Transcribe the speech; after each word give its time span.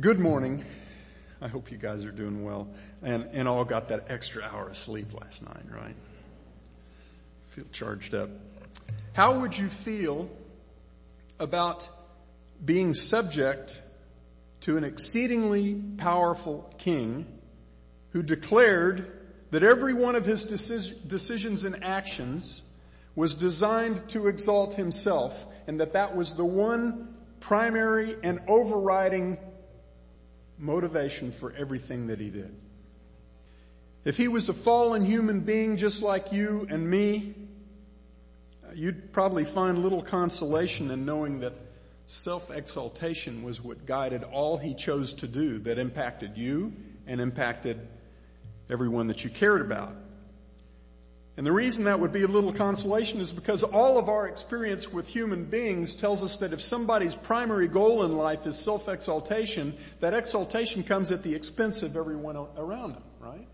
Good 0.00 0.18
morning. 0.18 0.64
I 1.40 1.46
hope 1.46 1.70
you 1.70 1.78
guys 1.78 2.04
are 2.04 2.10
doing 2.10 2.44
well 2.44 2.66
and, 3.00 3.28
and 3.32 3.46
all 3.46 3.64
got 3.64 3.90
that 3.90 4.06
extra 4.08 4.42
hour 4.42 4.70
of 4.70 4.76
sleep 4.76 5.14
last 5.14 5.46
night, 5.46 5.62
right? 5.72 5.94
Feel 7.50 7.66
charged 7.70 8.12
up. 8.12 8.28
How 9.12 9.38
would 9.38 9.56
you 9.56 9.68
feel 9.68 10.28
about 11.38 11.88
being 12.64 12.92
subject 12.92 13.80
to 14.62 14.76
an 14.76 14.82
exceedingly 14.82 15.80
powerful 15.96 16.74
king 16.76 17.24
who 18.10 18.24
declared 18.24 19.28
that 19.52 19.62
every 19.62 19.94
one 19.94 20.16
of 20.16 20.24
his 20.24 20.44
decisions 20.44 21.64
and 21.64 21.84
actions 21.84 22.64
was 23.14 23.36
designed 23.36 24.08
to 24.08 24.26
exalt 24.26 24.74
himself 24.74 25.46
and 25.68 25.78
that 25.78 25.92
that 25.92 26.16
was 26.16 26.34
the 26.34 26.44
one 26.44 27.16
primary 27.38 28.16
and 28.24 28.40
overriding 28.48 29.38
motivation 30.58 31.32
for 31.32 31.52
everything 31.52 32.08
that 32.08 32.18
he 32.18 32.30
did. 32.30 32.54
If 34.04 34.16
he 34.16 34.28
was 34.28 34.48
a 34.48 34.54
fallen 34.54 35.04
human 35.04 35.40
being 35.40 35.76
just 35.76 36.02
like 36.02 36.32
you 36.32 36.66
and 36.68 36.88
me, 36.88 37.34
you'd 38.74 39.12
probably 39.12 39.44
find 39.44 39.78
little 39.78 40.02
consolation 40.02 40.90
in 40.90 41.06
knowing 41.06 41.40
that 41.40 41.54
self-exaltation 42.06 43.42
was 43.42 43.62
what 43.62 43.86
guided 43.86 44.22
all 44.24 44.58
he 44.58 44.74
chose 44.74 45.14
to 45.14 45.26
do 45.26 45.58
that 45.60 45.78
impacted 45.78 46.36
you 46.36 46.72
and 47.06 47.20
impacted 47.20 47.88
everyone 48.68 49.06
that 49.06 49.24
you 49.24 49.30
cared 49.30 49.62
about. 49.62 49.96
And 51.36 51.44
the 51.44 51.52
reason 51.52 51.86
that 51.86 51.98
would 51.98 52.12
be 52.12 52.22
a 52.22 52.28
little 52.28 52.52
consolation 52.52 53.20
is 53.20 53.32
because 53.32 53.64
all 53.64 53.98
of 53.98 54.08
our 54.08 54.28
experience 54.28 54.92
with 54.92 55.08
human 55.08 55.44
beings 55.44 55.96
tells 55.96 56.22
us 56.22 56.36
that 56.36 56.52
if 56.52 56.60
somebody's 56.60 57.16
primary 57.16 57.66
goal 57.66 58.04
in 58.04 58.16
life 58.16 58.46
is 58.46 58.56
self-exaltation, 58.56 59.74
that 59.98 60.14
exaltation 60.14 60.84
comes 60.84 61.10
at 61.10 61.24
the 61.24 61.34
expense 61.34 61.82
of 61.82 61.96
everyone 61.96 62.36
around 62.56 62.92
them, 62.94 63.02
right? 63.18 63.48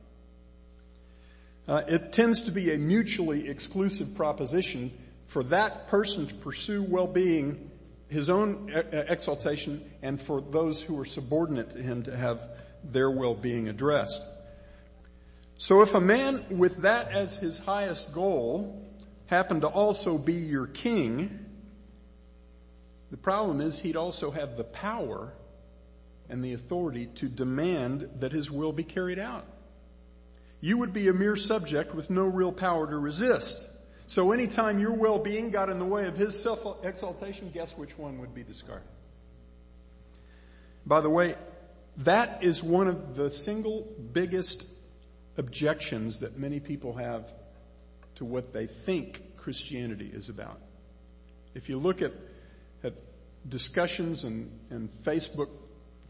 Uh, 1.67 1.83
it 1.89 2.13
tends 2.13 2.43
to 2.43 2.51
be 2.51 2.73
a 2.73 2.79
mutually 2.79 3.49
exclusive 3.49 4.15
proposition 4.15 4.93
for 5.25 5.43
that 5.45 5.89
person 5.89 6.27
to 6.27 6.35
pursue 6.35 6.83
well-being, 6.83 7.71
his 8.09 8.29
own 8.29 8.71
exaltation, 8.93 9.89
and 10.03 10.21
for 10.21 10.43
those 10.43 10.83
who 10.83 11.01
are 11.01 11.05
subordinate 11.07 11.71
to 11.71 11.79
him 11.79 12.03
to 12.03 12.15
have 12.15 12.47
their 12.85 13.11
well-being 13.11 13.69
addressed. 13.69 14.21
So 15.61 15.83
if 15.83 15.95
a 15.95 16.01
man 16.01 16.43
with 16.57 16.79
that 16.79 17.13
as 17.13 17.37
his 17.37 17.59
highest 17.59 18.15
goal 18.15 18.83
happened 19.27 19.61
to 19.61 19.67
also 19.69 20.17
be 20.17 20.33
your 20.33 20.67
king, 20.67 21.39
the 23.11 23.19
problem 23.19 23.61
is 23.61 23.79
he'd 23.79 23.95
also 23.95 24.31
have 24.31 24.57
the 24.57 24.65
power 24.65 25.35
and 26.31 26.43
the 26.43 26.55
authority 26.55 27.09
to 27.17 27.29
demand 27.29 28.09
that 28.21 28.33
his 28.33 28.51
will 28.51 28.73
be 28.73 28.85
carried 28.85 29.19
out. 29.19 29.45
You 30.63 30.79
would 30.79 30.95
be 30.95 31.09
a 31.09 31.13
mere 31.13 31.37
subject 31.37 31.95
with 31.95 32.09
no 32.09 32.25
real 32.25 32.53
power 32.53 32.89
to 32.89 32.97
resist. 32.97 33.69
So 34.07 34.33
anytime 34.33 34.81
your 34.81 34.95
well-being 34.95 35.51
got 35.51 35.69
in 35.69 35.79
the 35.79 35.85
way 35.85 36.07
of 36.07 36.17
his 36.17 36.43
self-exaltation, 36.43 37.51
guess 37.53 37.77
which 37.77 37.99
one 37.99 38.19
would 38.21 38.35
be 38.35 38.45
discarded? 38.45 38.89
By 40.87 41.03
the 41.03 41.11
way, 41.11 41.35
that 41.99 42.43
is 42.43 42.63
one 42.63 42.89
of 42.89 43.15
the 43.15 43.31
single 43.31 43.87
biggest 44.15 44.67
objections 45.37 46.21
that 46.21 46.39
many 46.39 46.61
people 46.61 46.95
have 46.95 47.33
to 48.17 48.25
what 48.25 48.53
they 48.53 48.67
think 48.67 49.37
Christianity 49.37 50.11
is 50.13 50.29
about. 50.29 50.61
If 51.55 51.69
you 51.69 51.79
look 51.79 52.03
at, 52.03 52.13
at 52.85 52.93
discussions 53.49 54.25
and, 54.25 54.51
and 54.71 54.91
Facebook 55.03 55.49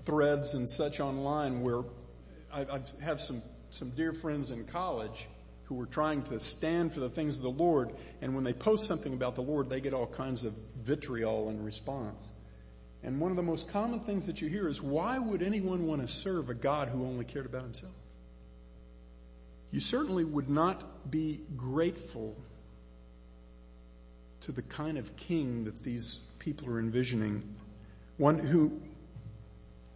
threads 0.04 0.54
and 0.54 0.68
such 0.68 1.00
online 1.00 1.62
where 1.62 1.82
I, 2.52 2.62
I 2.62 2.80
have 3.02 3.20
some, 3.20 3.42
some 3.70 3.90
dear 3.90 4.12
friends 4.12 4.50
in 4.50 4.64
college 4.64 5.28
who 5.64 5.76
were 5.76 5.86
trying 5.86 6.22
to 6.24 6.40
stand 6.40 6.92
for 6.92 6.98
the 6.98 7.08
things 7.08 7.36
of 7.36 7.42
the 7.42 7.50
Lord 7.50 7.92
and 8.20 8.34
when 8.34 8.42
they 8.42 8.52
post 8.52 8.86
something 8.86 9.14
about 9.14 9.36
the 9.36 9.42
Lord 9.42 9.70
they 9.70 9.80
get 9.80 9.94
all 9.94 10.08
kinds 10.08 10.44
of 10.44 10.52
vitriol 10.82 11.48
in 11.48 11.64
response. 11.64 12.32
And 13.02 13.20
one 13.20 13.30
of 13.30 13.36
the 13.36 13.42
most 13.42 13.68
common 13.70 14.00
things 14.00 14.26
that 14.26 14.42
you 14.42 14.48
hear 14.48 14.68
is 14.68 14.82
why 14.82 15.18
would 15.18 15.42
anyone 15.42 15.86
want 15.86 16.02
to 16.02 16.08
serve 16.08 16.50
a 16.50 16.54
God 16.54 16.88
who 16.88 17.04
only 17.04 17.24
cared 17.24 17.46
about 17.46 17.62
himself? 17.62 17.92
You 19.70 19.80
certainly 19.80 20.24
would 20.24 20.48
not 20.48 21.10
be 21.10 21.40
grateful 21.56 22.36
to 24.40 24.52
the 24.52 24.62
kind 24.62 24.98
of 24.98 25.16
king 25.16 25.64
that 25.64 25.82
these 25.82 26.20
people 26.38 26.68
are 26.68 26.78
envisioning. 26.78 27.54
One 28.16 28.38
who 28.38 28.80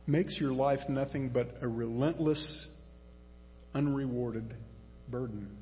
makes 0.06 0.38
your 0.38 0.52
life 0.52 0.88
nothing 0.88 1.30
but 1.30 1.56
a 1.60 1.68
relentless, 1.68 2.78
unrewarded 3.74 4.54
burden 5.08 5.56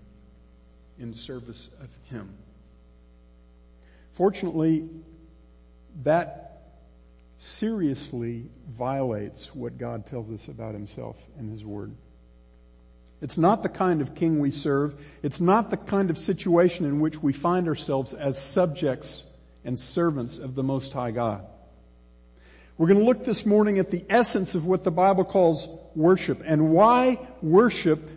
in 0.99 1.15
service 1.15 1.71
of 1.81 1.89
Him. 2.11 2.35
Fortunately, 4.13 4.89
that 6.03 6.49
seriously 7.39 8.45
violates 8.69 9.55
what 9.55 9.79
God 9.79 10.07
tells 10.07 10.31
us 10.31 10.49
about 10.49 10.75
Himself 10.75 11.17
and 11.39 11.51
His 11.51 11.65
Word. 11.65 11.95
It's 13.23 13.39
not 13.39 13.63
the 13.63 13.69
kind 13.69 14.01
of 14.01 14.17
king 14.17 14.41
we 14.41 14.51
serve. 14.51 15.01
It's 15.23 15.41
not 15.41 15.71
the 15.71 15.77
kind 15.77 16.11
of 16.11 16.19
situation 16.19 16.85
in 16.85 16.99
which 16.99 17.23
we 17.23 17.33
find 17.33 17.69
ourselves 17.69 18.13
as 18.13 18.37
subjects 18.43 19.25
and 19.65 19.79
servants 19.79 20.39
of 20.39 20.57
the 20.57 20.65
Most 20.65 20.93
High 20.93 21.13
God. 21.13 21.47
We're 22.77 22.89
going 22.89 22.99
to 22.99 23.07
look 23.07 23.25
this 23.25 23.47
morning 23.47 23.79
at 23.79 23.93
the 23.93 24.05
essence 24.09 24.57
of 24.57 24.67
what 24.67 24.83
the 24.83 24.91
Bible 24.91 25.25
calls 25.25 25.69
worship 25.95 26.43
and 26.45 26.71
why 26.71 27.21
worship 27.41 28.11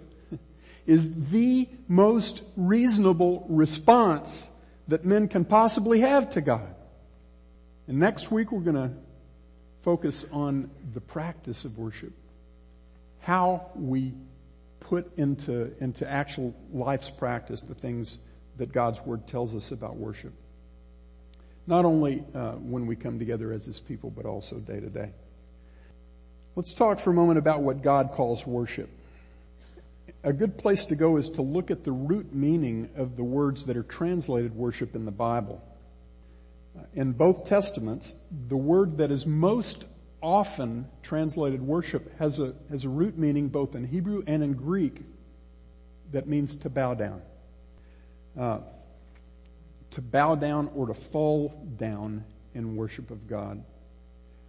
is 0.87 1.29
the 1.29 1.69
most 1.87 2.41
reasonable 2.57 3.45
response 3.47 4.51
that 4.87 5.05
men 5.05 5.27
can 5.27 5.45
possibly 5.45 5.99
have 5.99 6.31
to 6.31 6.41
God. 6.41 6.73
And 7.87 7.99
next 7.99 8.31
week 8.31 8.51
we're 8.51 8.61
going 8.61 8.75
to 8.75 8.91
focus 9.83 10.25
on 10.31 10.71
the 10.95 11.01
practice 11.01 11.63
of 11.63 11.77
worship. 11.77 12.13
How 13.19 13.69
we 13.75 14.13
put 14.89 15.17
into, 15.17 15.71
into 15.83 16.07
actual 16.09 16.55
life's 16.71 17.09
practice 17.09 17.61
the 17.61 17.73
things 17.73 18.19
that 18.57 18.71
God's 18.71 19.01
Word 19.01 19.27
tells 19.27 19.55
us 19.55 19.71
about 19.71 19.95
worship. 19.95 20.33
Not 21.67 21.85
only 21.85 22.23
uh, 22.35 22.51
when 22.51 22.85
we 22.85 22.95
come 22.95 23.17
together 23.17 23.51
as 23.51 23.65
His 23.65 23.79
people, 23.79 24.11
but 24.11 24.25
also 24.25 24.57
day 24.57 24.79
to 24.79 24.89
day. 24.89 25.11
Let's 26.55 26.73
talk 26.73 26.99
for 26.99 27.09
a 27.09 27.13
moment 27.13 27.39
about 27.39 27.63
what 27.63 27.81
God 27.81 28.11
calls 28.11 28.45
worship. 28.45 28.89
A 30.23 30.31
good 30.31 30.57
place 30.57 30.85
to 30.85 30.95
go 30.95 31.17
is 31.17 31.31
to 31.31 31.41
look 31.41 31.71
at 31.71 31.83
the 31.83 31.91
root 31.91 32.33
meaning 32.33 32.89
of 32.95 33.17
the 33.17 33.23
words 33.23 33.65
that 33.65 33.75
are 33.75 33.83
translated 33.83 34.55
worship 34.55 34.95
in 34.95 35.05
the 35.05 35.11
Bible. 35.11 35.63
In 36.93 37.11
both 37.13 37.47
testaments, 37.47 38.15
the 38.47 38.57
word 38.57 38.97
that 38.97 39.11
is 39.11 39.25
most 39.25 39.85
often 40.25 40.87
translated 41.03 41.61
worship 41.61 42.17
has 42.17 42.39
a, 42.39 42.55
has 42.71 42.83
a 42.83 42.89
root 42.89 43.15
meaning 43.15 43.47
both 43.47 43.75
in 43.75 43.85
Hebrew 43.85 44.23
and 44.25 44.43
in 44.43 44.53
Greek 44.53 45.03
that 46.11 46.27
means 46.27 46.55
to 46.57 46.69
bow 46.69 46.95
down. 46.95 47.21
Uh, 48.37 48.59
to 49.91 50.01
bow 50.01 50.33
down 50.33 50.71
or 50.75 50.87
to 50.87 50.95
fall 50.95 51.49
down 51.77 52.25
in 52.55 52.75
worship 52.75 53.11
of 53.11 53.27
God. 53.27 53.63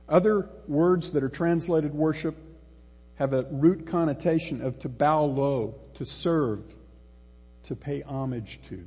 Other 0.09 0.49
words 0.67 1.11
that 1.11 1.23
are 1.23 1.29
translated 1.29 1.95
worship 1.95 2.37
have 3.17 3.35
a 3.35 3.47
root 3.51 3.87
connotation 3.87 4.63
of 4.63 4.79
to 4.79 4.89
bow 4.89 5.25
low, 5.25 5.75
to 5.95 6.07
serve, 6.07 6.75
to 7.65 7.77
pay 7.77 8.01
homage 8.01 8.61
to. 8.69 8.87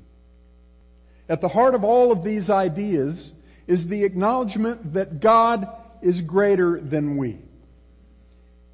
At 1.30 1.40
the 1.42 1.50
heart 1.50 1.76
of 1.76 1.84
all 1.84 2.12
of 2.12 2.24
these 2.24 2.50
ideas 2.50 3.32
is 3.68 3.88
the 3.88 4.04
acknowledgement 4.04 4.94
that 4.94 5.20
God 5.20 5.68
is 6.02 6.22
greater 6.22 6.80
than 6.80 7.18
we. 7.18 7.40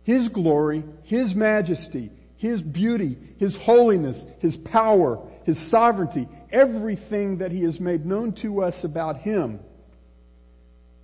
His 0.04 0.30
glory, 0.30 0.83
His 1.04 1.36
majesty, 1.36 2.12
His 2.38 2.62
beauty, 2.62 3.18
His 3.38 3.56
holiness, 3.56 4.25
His 4.39 4.56
power, 4.56 5.19
His 5.44 5.60
sovereignty, 5.60 6.27
everything 6.51 7.39
that 7.39 7.51
He 7.51 7.63
has 7.63 7.80
made 7.80 8.06
known 8.06 8.33
to 8.33 8.63
us 8.63 8.83
about 8.83 9.18
Him 9.18 9.60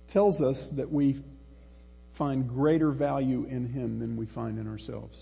tells 0.08 0.42
us 0.42 0.70
that 0.70 0.92
we 0.92 1.20
find 2.12 2.48
greater 2.48 2.90
value 2.90 3.44
in 3.44 3.66
Him 3.66 3.98
than 3.98 4.16
we 4.16 4.26
find 4.26 4.58
in 4.58 4.68
ourselves. 4.68 5.18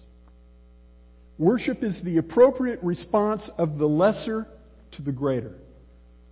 Worship 1.38 1.82
is 1.82 2.03
the 2.03 2.19
appropriate 2.19 2.81
response 2.82 3.49
of 3.49 3.79
the 3.79 3.88
lesser 3.88 4.46
to 4.91 5.03
the 5.03 5.12
greater. 5.12 5.55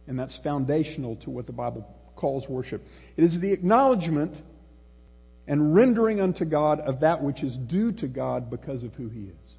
And 0.06 0.18
that's 0.18 0.36
foundational 0.36 1.16
to 1.16 1.30
what 1.30 1.46
the 1.46 1.52
Bible 1.52 1.88
calls 2.14 2.48
worship. 2.48 2.86
It 3.16 3.24
is 3.24 3.40
the 3.40 3.52
acknowledgement 3.52 4.42
and 5.48 5.74
rendering 5.74 6.20
unto 6.20 6.44
God 6.44 6.78
of 6.80 7.00
that 7.00 7.22
which 7.22 7.42
is 7.42 7.56
due 7.56 7.90
to 7.92 8.06
God 8.06 8.50
because 8.50 8.84
of 8.84 8.94
who 8.94 9.08
He 9.08 9.24
is. 9.24 9.54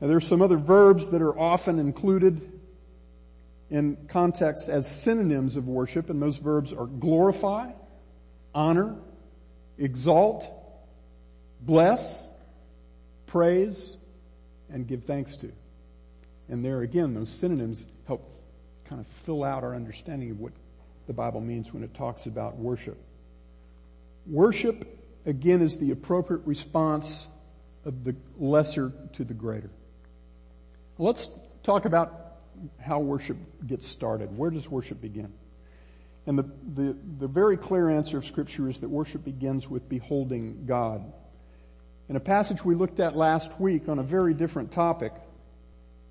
Now 0.00 0.08
there 0.08 0.18
are 0.18 0.20
some 0.20 0.42
other 0.42 0.58
verbs 0.58 1.08
that 1.08 1.22
are 1.22 1.36
often 1.36 1.78
included 1.78 2.52
in 3.70 3.96
context 4.08 4.68
as 4.68 4.86
synonyms 4.86 5.56
of 5.56 5.66
worship, 5.66 6.10
and 6.10 6.20
those 6.20 6.36
verbs 6.36 6.74
are 6.74 6.86
glorify, 6.86 7.72
honor, 8.54 8.94
exalt, 9.78 10.48
bless, 11.62 12.32
praise, 13.26 13.96
and 14.70 14.86
give 14.86 15.04
thanks 15.04 15.36
to. 15.38 15.50
And 16.50 16.62
there 16.62 16.82
again, 16.82 17.14
those 17.14 17.30
synonyms 17.30 17.86
help 18.06 18.30
kind 18.84 19.00
of 19.00 19.06
fill 19.06 19.42
out 19.42 19.64
our 19.64 19.74
understanding 19.74 20.30
of 20.30 20.40
what 20.40 20.52
the 21.06 21.14
Bible 21.14 21.40
means 21.40 21.72
when 21.72 21.82
it 21.82 21.94
talks 21.94 22.26
about 22.26 22.56
worship. 22.58 22.98
Worship, 24.26 24.86
again, 25.26 25.60
is 25.62 25.78
the 25.78 25.90
appropriate 25.90 26.46
response 26.46 27.26
of 27.84 28.04
the 28.04 28.16
lesser 28.38 28.92
to 29.14 29.24
the 29.24 29.34
greater. 29.34 29.70
Let's 30.98 31.28
talk 31.62 31.84
about 31.84 32.20
how 32.80 33.00
worship 33.00 33.36
gets 33.66 33.86
started. 33.86 34.36
Where 34.36 34.50
does 34.50 34.68
worship 34.68 35.00
begin? 35.00 35.32
And 36.26 36.38
the, 36.38 36.50
the, 36.74 36.96
the 37.18 37.28
very 37.28 37.56
clear 37.56 37.90
answer 37.90 38.16
of 38.16 38.24
scripture 38.24 38.68
is 38.68 38.78
that 38.78 38.88
worship 38.88 39.24
begins 39.24 39.68
with 39.68 39.88
beholding 39.88 40.64
God. 40.66 41.12
In 42.08 42.16
a 42.16 42.20
passage 42.20 42.64
we 42.64 42.74
looked 42.74 43.00
at 43.00 43.16
last 43.16 43.60
week 43.60 43.88
on 43.88 43.98
a 43.98 44.02
very 44.02 44.32
different 44.32 44.72
topic, 44.72 45.12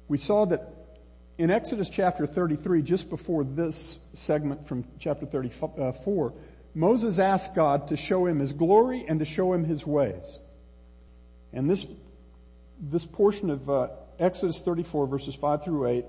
we 0.07 0.17
saw 0.17 0.45
that 0.45 0.73
in 1.37 1.49
Exodus 1.49 1.89
chapter 1.89 2.27
33, 2.27 2.83
just 2.83 3.09
before 3.09 3.43
this 3.43 3.99
segment 4.13 4.67
from 4.67 4.85
chapter 4.99 5.25
34, 5.25 6.33
Moses 6.75 7.19
asked 7.19 7.55
God 7.55 7.89
to 7.89 7.97
show 7.97 8.25
him 8.25 8.39
his 8.39 8.53
glory 8.53 9.05
and 9.07 9.19
to 9.19 9.25
show 9.25 9.53
him 9.53 9.63
his 9.63 9.85
ways. 9.85 10.39
And 11.51 11.69
this, 11.69 11.85
this 12.79 13.05
portion 13.05 13.49
of 13.49 13.69
uh, 13.69 13.87
Exodus 14.19 14.59
34 14.61 15.07
verses 15.07 15.35
5 15.35 15.63
through 15.63 15.87
8 15.87 16.05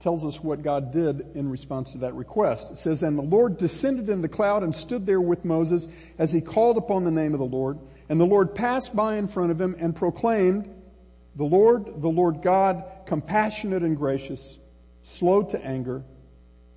tells 0.00 0.24
us 0.24 0.40
what 0.40 0.62
God 0.62 0.92
did 0.92 1.32
in 1.34 1.48
response 1.50 1.92
to 1.92 1.98
that 1.98 2.14
request. 2.14 2.70
It 2.70 2.78
says, 2.78 3.02
And 3.02 3.18
the 3.18 3.22
Lord 3.22 3.56
descended 3.56 4.08
in 4.08 4.20
the 4.20 4.28
cloud 4.28 4.62
and 4.62 4.74
stood 4.74 5.06
there 5.06 5.20
with 5.20 5.44
Moses 5.44 5.88
as 6.18 6.32
he 6.32 6.40
called 6.40 6.76
upon 6.76 7.04
the 7.04 7.10
name 7.10 7.32
of 7.32 7.40
the 7.40 7.46
Lord. 7.46 7.78
And 8.08 8.20
the 8.20 8.26
Lord 8.26 8.54
passed 8.54 8.94
by 8.94 9.16
in 9.16 9.26
front 9.26 9.50
of 9.50 9.60
him 9.60 9.74
and 9.78 9.96
proclaimed, 9.96 10.72
The 11.34 11.44
Lord, 11.44 11.86
the 12.00 12.08
Lord 12.08 12.42
God, 12.42 12.84
compassionate 13.06 13.82
and 13.82 13.96
gracious, 13.96 14.58
slow 15.02 15.42
to 15.44 15.64
anger, 15.64 16.04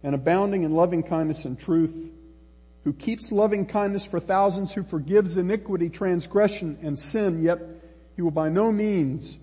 and 0.02 0.16
abounding 0.16 0.64
in 0.64 0.74
loving 0.74 1.04
kindness 1.04 1.46
and 1.46 1.60
truth, 1.60 1.94
who 2.84 2.94
keeps 2.94 3.31
loving 3.31 3.66
kindness 3.66 4.06
for 4.06 4.20
thousands, 4.20 4.74
who 4.74 4.84
forgives 4.84 5.38
iniquity, 5.38 5.90
transgression, 5.90 6.78
and 6.81 6.98
sin, 6.98 7.44
yet 7.44 7.60
he 8.16 8.22
will 8.22 8.31
by 8.31 8.50
no 8.50 8.72
means 8.72 9.38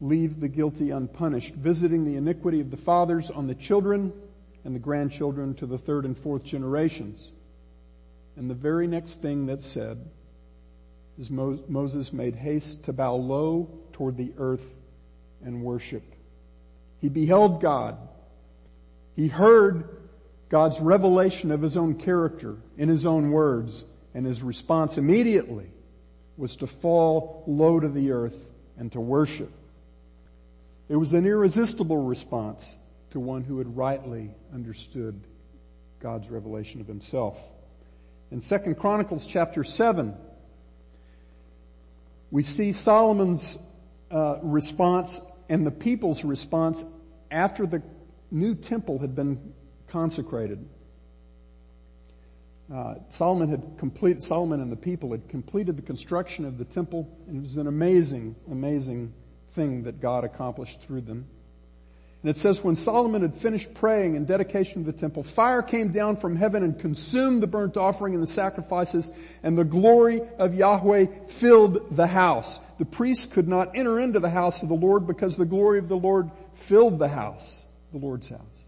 leave 0.00 0.40
the 0.40 0.48
guilty 0.48 0.90
unpunished, 0.90 1.54
visiting 1.54 2.04
the 2.04 2.16
iniquity 2.16 2.60
of 2.60 2.70
the 2.70 2.76
fathers 2.76 3.30
on 3.30 3.46
the 3.46 3.54
children 3.54 4.12
and 4.64 4.74
the 4.74 4.80
grandchildren 4.80 5.54
to 5.54 5.66
the 5.66 5.78
third 5.78 6.04
and 6.04 6.16
fourth 6.16 6.44
generations. 6.44 7.30
And 8.36 8.48
the 8.48 8.54
very 8.54 8.86
next 8.86 9.20
thing 9.20 9.46
that's 9.46 9.66
said 9.66 10.08
is 11.18 11.30
Moses 11.30 12.12
made 12.12 12.34
haste 12.34 12.84
to 12.84 12.92
bow 12.92 13.14
low 13.14 13.68
toward 13.92 14.16
the 14.16 14.32
earth 14.38 14.74
and 15.44 15.62
worship. 15.62 16.02
He 16.98 17.08
beheld 17.08 17.60
God. 17.60 17.98
He 19.16 19.28
heard 19.28 19.88
God's 20.50 20.80
revelation 20.80 21.52
of 21.52 21.62
his 21.62 21.76
own 21.76 21.94
character 21.94 22.56
in 22.76 22.88
his 22.88 23.06
own 23.06 23.30
words, 23.30 23.84
and 24.12 24.26
his 24.26 24.42
response 24.42 24.98
immediately 24.98 25.70
was 26.36 26.56
to 26.56 26.66
fall 26.66 27.44
low 27.46 27.78
to 27.78 27.88
the 27.88 28.10
earth 28.10 28.50
and 28.76 28.90
to 28.92 29.00
worship. 29.00 29.52
It 30.88 30.96
was 30.96 31.12
an 31.12 31.24
irresistible 31.24 31.98
response 31.98 32.76
to 33.10 33.20
one 33.20 33.44
who 33.44 33.58
had 33.58 33.76
rightly 33.76 34.30
understood 34.52 35.20
God's 36.00 36.28
revelation 36.28 36.80
of 36.80 36.88
himself. 36.88 37.38
In 38.32 38.40
2 38.40 38.74
Chronicles 38.74 39.26
chapter 39.26 39.62
7, 39.62 40.14
we 42.32 42.42
see 42.42 42.72
Solomon's 42.72 43.56
uh, 44.10 44.38
response 44.42 45.20
and 45.48 45.64
the 45.64 45.70
people's 45.70 46.24
response 46.24 46.84
after 47.30 47.66
the 47.66 47.82
new 48.32 48.56
temple 48.56 48.98
had 48.98 49.14
been 49.14 49.52
consecrated. 49.90 50.66
Uh, 52.72 52.94
Solomon 53.08 53.48
had 53.48 53.78
completed, 53.78 54.22
Solomon 54.22 54.60
and 54.60 54.70
the 54.70 54.76
people 54.76 55.10
had 55.10 55.28
completed 55.28 55.76
the 55.76 55.82
construction 55.82 56.44
of 56.44 56.56
the 56.56 56.64
temple, 56.64 57.08
and 57.26 57.36
it 57.36 57.42
was 57.42 57.56
an 57.56 57.66
amazing, 57.66 58.36
amazing 58.50 59.12
thing 59.50 59.82
that 59.82 60.00
God 60.00 60.22
accomplished 60.22 60.80
through 60.80 61.00
them. 61.00 61.26
And 62.22 62.30
it 62.30 62.36
says, 62.36 62.62
when 62.62 62.76
Solomon 62.76 63.22
had 63.22 63.34
finished 63.34 63.72
praying 63.74 64.14
in 64.14 64.26
dedication 64.26 64.80
of 64.80 64.86
the 64.86 64.92
temple, 64.92 65.22
fire 65.22 65.62
came 65.62 65.90
down 65.90 66.16
from 66.16 66.36
heaven 66.36 66.62
and 66.62 66.78
consumed 66.78 67.42
the 67.42 67.46
burnt 67.46 67.76
offering 67.76 68.14
and 68.14 68.22
the 68.22 68.28
sacrifices, 68.28 69.10
and 69.42 69.56
the 69.56 69.64
glory 69.64 70.20
of 70.38 70.54
Yahweh 70.54 71.06
filled 71.28 71.96
the 71.96 72.06
house. 72.06 72.60
The 72.78 72.84
priests 72.84 73.26
could 73.26 73.48
not 73.48 73.74
enter 73.74 73.98
into 73.98 74.20
the 74.20 74.30
house 74.30 74.62
of 74.62 74.68
the 74.68 74.74
Lord 74.74 75.06
because 75.06 75.36
the 75.36 75.46
glory 75.46 75.78
of 75.78 75.88
the 75.88 75.96
Lord 75.96 76.30
filled 76.54 76.98
the 76.98 77.08
house, 77.08 77.64
the 77.90 77.98
Lord's 77.98 78.28
house. 78.28 78.59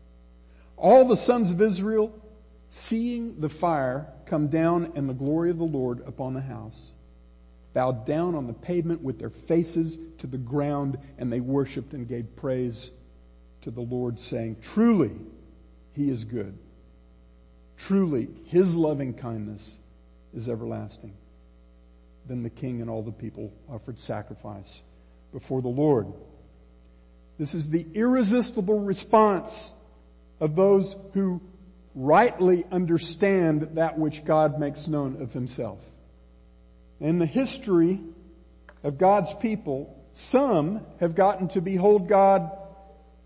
All 0.82 1.04
the 1.04 1.16
sons 1.16 1.52
of 1.52 1.60
Israel, 1.60 2.12
seeing 2.68 3.40
the 3.40 3.48
fire 3.48 4.08
come 4.26 4.48
down 4.48 4.94
and 4.96 5.08
the 5.08 5.14
glory 5.14 5.50
of 5.50 5.58
the 5.58 5.64
Lord 5.64 6.02
upon 6.08 6.34
the 6.34 6.40
house, 6.40 6.90
bowed 7.72 8.04
down 8.04 8.34
on 8.34 8.48
the 8.48 8.52
pavement 8.52 9.00
with 9.00 9.20
their 9.20 9.30
faces 9.30 9.96
to 10.18 10.26
the 10.26 10.38
ground 10.38 10.98
and 11.18 11.32
they 11.32 11.38
worshiped 11.38 11.92
and 11.92 12.08
gave 12.08 12.34
praise 12.34 12.90
to 13.60 13.70
the 13.70 13.80
Lord 13.80 14.18
saying, 14.18 14.56
truly, 14.60 15.12
He 15.92 16.10
is 16.10 16.24
good. 16.24 16.58
Truly, 17.76 18.28
His 18.46 18.74
loving 18.74 19.14
kindness 19.14 19.78
is 20.34 20.48
everlasting. 20.48 21.14
Then 22.26 22.42
the 22.42 22.50
king 22.50 22.80
and 22.80 22.90
all 22.90 23.04
the 23.04 23.12
people 23.12 23.52
offered 23.70 24.00
sacrifice 24.00 24.82
before 25.32 25.62
the 25.62 25.68
Lord. 25.68 26.08
This 27.38 27.54
is 27.54 27.70
the 27.70 27.86
irresistible 27.94 28.80
response 28.80 29.72
of 30.42 30.56
those 30.56 30.96
who 31.14 31.40
rightly 31.94 32.64
understand 32.72 33.62
that 33.74 33.96
which 33.96 34.24
God 34.24 34.58
makes 34.58 34.88
known 34.88 35.22
of 35.22 35.32
Himself. 35.32 35.78
In 36.98 37.20
the 37.20 37.26
history 37.26 38.00
of 38.82 38.98
God's 38.98 39.32
people, 39.34 39.96
some 40.14 40.84
have 40.98 41.14
gotten 41.14 41.46
to 41.48 41.60
behold 41.60 42.08
God 42.08 42.50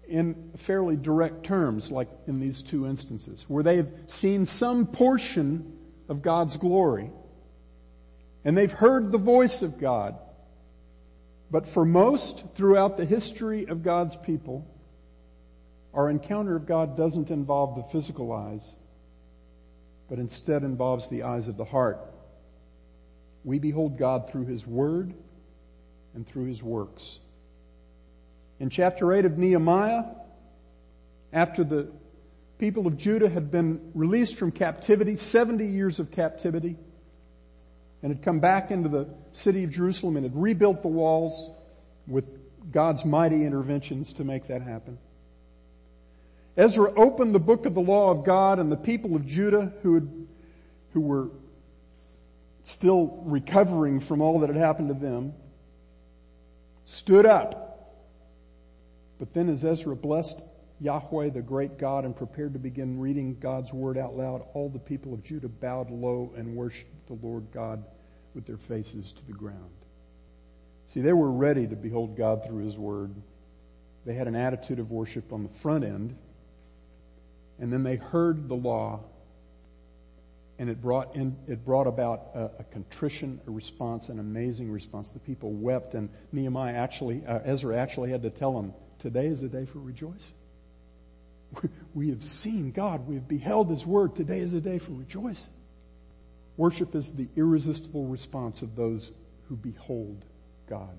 in 0.07 0.51
fairly 0.57 0.95
direct 0.95 1.45
terms, 1.45 1.91
like 1.91 2.11
in 2.27 2.39
these 2.39 2.63
two 2.63 2.87
instances, 2.87 3.47
where 3.49 3.63
they've 3.63 3.89
seen 4.05 4.45
some 4.45 4.87
portion 4.87 5.73
of 6.11 6.21
God's 6.21 6.59
glory 6.59 7.11
and 8.45 8.59
they've 8.59 8.71
heard 8.71 9.11
the 9.11 9.19
voice 9.19 9.63
of 9.63 9.81
God. 9.81 10.19
But 11.51 11.67
for 11.67 11.87
most 11.87 12.45
throughout 12.55 12.99
the 12.99 13.07
history 13.07 13.67
of 13.67 13.83
God's 13.83 14.17
people, 14.17 14.67
our 15.97 16.11
encounter 16.11 16.55
of 16.55 16.67
God 16.67 16.95
doesn't 16.95 17.31
involve 17.31 17.75
the 17.75 17.83
physical 17.85 18.31
eyes, 18.31 18.75
but 20.11 20.19
instead 20.19 20.63
involves 20.63 21.09
the 21.09 21.23
eyes 21.23 21.49
of 21.49 21.57
the 21.57 21.65
heart. 21.65 21.99
We 23.45 23.59
behold 23.59 23.97
God 23.97 24.29
through 24.31 24.45
His 24.45 24.67
Word 24.67 25.15
and 26.15 26.27
through 26.27 26.45
His 26.45 26.63
works. 26.63 27.19
In 28.61 28.69
chapter 28.69 29.11
8 29.13 29.25
of 29.25 29.39
Nehemiah, 29.39 30.05
after 31.33 31.65
the 31.65 31.91
people 32.59 32.87
of 32.87 32.99
Judah 32.99 33.29
had 33.29 33.51
been 33.51 33.91
released 33.95 34.37
from 34.37 34.53
captivity, 34.53 35.17
70 35.17 35.67
years 35.67 35.99
of 35.99 36.11
captivity, 36.11 36.77
and 38.03 38.13
had 38.13 38.23
come 38.23 38.41
back 38.41 38.71
into 38.71 38.91
the 38.91 39.09
city 39.33 39.65
of 39.65 39.71
Jerusalem 39.71 40.17
and 40.17 40.25
had 40.25 40.37
rebuilt 40.37 40.83
the 40.83 40.89
walls 40.89 41.51
with 42.07 42.25
God's 42.71 43.05
mighty 43.05 43.45
interventions 43.45 44.13
to 44.15 44.25
make 44.25 44.49
that 44.49 44.61
happen. 44.61 44.99
Ezra 46.57 46.93
opened 46.95 47.35
the 47.35 47.41
book 47.41 47.67
of 47.67 47.75
the 47.75 47.81
law 47.81 48.11
of 48.11 48.25
God 48.25 48.59
and 48.59 48.73
the 48.73 48.77
people 48.77 49.15
of 49.15 49.27
Judah 49.27 49.73
who 49.83 49.95
had, 49.95 50.27
who 50.93 51.01
were 51.01 51.29
still 52.63 53.23
recovering 53.27 54.01
from 54.01 54.23
all 54.23 54.41
that 54.41 54.49
had 54.49 54.57
happened 54.57 54.89
to 54.89 54.95
them, 54.95 55.35
stood 56.87 57.27
up. 57.27 57.67
But 59.19 59.35
then 59.35 59.49
as 59.49 59.65
Ezra 59.65 59.95
blessed 59.95 60.43
Yahweh, 60.81 61.31
the 61.31 61.43
great 61.43 61.79
God, 61.79 62.05
and 62.05 62.15
prepared 62.15 62.53
to 62.53 62.59
begin 62.59 63.01
reading 63.01 63.39
God's 63.39 63.73
word 63.73 63.97
out 63.97 64.17
loud, 64.17 64.45
all 64.53 64.69
the 64.69 64.79
people 64.79 65.15
of 65.15 65.25
Judah 65.25 65.49
bowed 65.49 65.91
low 65.91 66.33
and 66.37 66.55
worshiped 66.55 67.07
the 67.07 67.15
Lord 67.15 67.47
God 67.53 67.85
with 68.35 68.47
their 68.47 68.59
faces 68.59 69.13
to 69.13 69.27
the 69.27 69.33
ground. 69.33 69.71
See, 70.89 71.01
they 71.01 71.15
were 71.15 71.31
ready 71.31 71.67
to 71.67 71.77
behold 71.77 72.17
God 72.17 72.45
through 72.47 72.65
His 72.65 72.77
word. 72.77 73.15
They 74.05 74.15
had 74.15 74.29
an 74.29 74.37
attitude 74.37 74.79
of 74.79 74.91
worship 74.91 75.33
on 75.33 75.43
the 75.43 75.49
front 75.49 75.85
end, 75.85 76.17
and 77.59 77.73
then 77.73 77.83
they 77.83 77.97
heard 77.97 78.49
the 78.49 78.55
law 78.55 79.01
and 80.59 80.71
it 80.71 80.81
brought 80.81 81.15
in, 81.17 81.37
it 81.47 81.65
brought 81.65 81.87
about 81.87 82.31
a, 82.35 82.51
a, 82.61 82.65
contrition, 82.65 83.41
a 83.47 83.51
response, 83.51 84.09
an 84.09 84.19
amazing 84.19 84.71
response. 84.71 85.11
The 85.11 85.19
people 85.19 85.53
wept, 85.53 85.95
and 85.95 86.09
Nehemiah 86.33 86.75
actually, 86.75 87.25
uh, 87.27 87.41
Ezra 87.45 87.77
actually 87.77 88.11
had 88.11 88.23
to 88.23 88.31
tell 88.31 88.55
them, 88.55 88.73
"Today 88.99 89.27
is 89.27 89.43
a 89.43 89.49
day 89.49 89.67
for 89.67 89.79
rejoicing. 89.79 90.35
We 91.95 92.11
have 92.11 92.25
seen 92.25 92.73
God. 92.73 93.07
We 93.07 93.15
have 93.15 93.27
beheld 93.27 93.71
His 93.71 93.87
word. 93.87 94.17
Today 94.17 94.41
is 94.41 94.55
a 94.55 94.61
day 94.61 94.79
for 94.79 94.93
rejoicing." 94.93 95.53
Worship 96.57 96.95
is 96.95 97.15
the 97.15 97.29
irresistible 97.37 98.07
response 98.07 98.63
of 98.63 98.77
those 98.77 99.13
who 99.49 99.57
behold 99.57 100.25
God. 100.69 100.99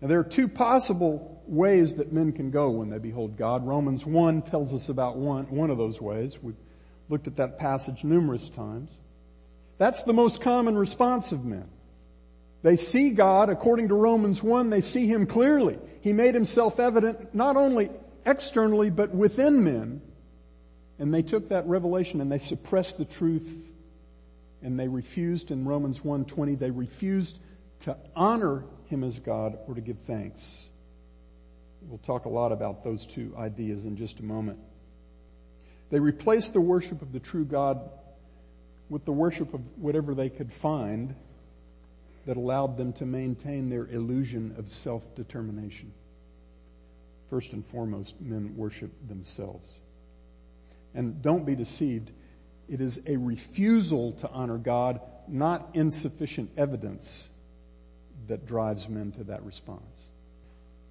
Now 0.00 0.08
there 0.08 0.20
are 0.20 0.24
two 0.24 0.48
possible 0.48 1.42
ways 1.46 1.96
that 1.96 2.12
men 2.12 2.32
can 2.32 2.50
go 2.50 2.70
when 2.70 2.90
they 2.90 2.98
behold 2.98 3.36
God. 3.36 3.66
Romans 3.66 4.04
1 4.06 4.42
tells 4.42 4.72
us 4.74 4.88
about 4.88 5.16
one, 5.16 5.44
one 5.46 5.70
of 5.70 5.78
those 5.78 6.00
ways. 6.00 6.38
We've 6.42 6.56
looked 7.08 7.26
at 7.26 7.36
that 7.36 7.58
passage 7.58 8.04
numerous 8.04 8.48
times. 8.50 8.96
That's 9.78 10.02
the 10.02 10.12
most 10.12 10.40
common 10.40 10.76
response 10.76 11.32
of 11.32 11.44
men. 11.44 11.68
They 12.62 12.76
see 12.76 13.10
God, 13.10 13.50
according 13.50 13.88
to 13.88 13.94
Romans 13.94 14.42
1, 14.42 14.70
they 14.70 14.80
see 14.80 15.06
Him 15.06 15.26
clearly. 15.26 15.78
He 16.00 16.12
made 16.12 16.34
Himself 16.34 16.80
evident 16.80 17.34
not 17.34 17.56
only 17.56 17.90
externally, 18.26 18.90
but 18.90 19.14
within 19.14 19.64
men. 19.64 20.02
And 20.98 21.14
they 21.14 21.22
took 21.22 21.48
that 21.48 21.66
revelation 21.66 22.20
and 22.20 22.30
they 22.30 22.38
suppressed 22.38 22.98
the 22.98 23.04
truth 23.04 23.68
and 24.62 24.78
they 24.78 24.88
refused 24.88 25.50
in 25.50 25.64
Romans 25.64 26.00
1.20, 26.00 26.58
they 26.58 26.70
refused 26.70 27.38
to 27.80 27.96
honor 28.16 28.64
Him 28.88 29.04
as 29.04 29.18
God 29.18 29.58
or 29.66 29.74
to 29.74 29.80
give 29.80 29.98
thanks. 30.00 30.66
We'll 31.82 31.98
talk 31.98 32.24
a 32.24 32.30
lot 32.30 32.52
about 32.52 32.82
those 32.82 33.06
two 33.06 33.34
ideas 33.38 33.84
in 33.84 33.96
just 33.96 34.18
a 34.18 34.24
moment. 34.24 34.58
They 35.90 36.00
replaced 36.00 36.52
the 36.52 36.60
worship 36.60 37.02
of 37.02 37.12
the 37.12 37.20
true 37.20 37.44
God 37.44 37.80
with 38.90 39.04
the 39.04 39.12
worship 39.12 39.54
of 39.54 39.60
whatever 39.76 40.14
they 40.14 40.28
could 40.28 40.52
find 40.52 41.14
that 42.26 42.36
allowed 42.36 42.76
them 42.76 42.92
to 42.94 43.06
maintain 43.06 43.68
their 43.68 43.86
illusion 43.86 44.54
of 44.58 44.70
self-determination. 44.70 45.92
First 47.30 47.52
and 47.52 47.64
foremost, 47.64 48.20
men 48.20 48.56
worship 48.56 48.90
themselves. 49.06 49.78
And 50.94 51.22
don't 51.22 51.44
be 51.44 51.54
deceived. 51.54 52.10
It 52.68 52.80
is 52.80 53.00
a 53.06 53.16
refusal 53.16 54.12
to 54.12 54.28
honor 54.30 54.58
God, 54.58 55.00
not 55.26 55.70
insufficient 55.74 56.50
evidence 56.56 57.28
that 58.28 58.46
drives 58.46 58.88
men 58.88 59.12
to 59.12 59.24
that 59.24 59.44
response. 59.44 60.08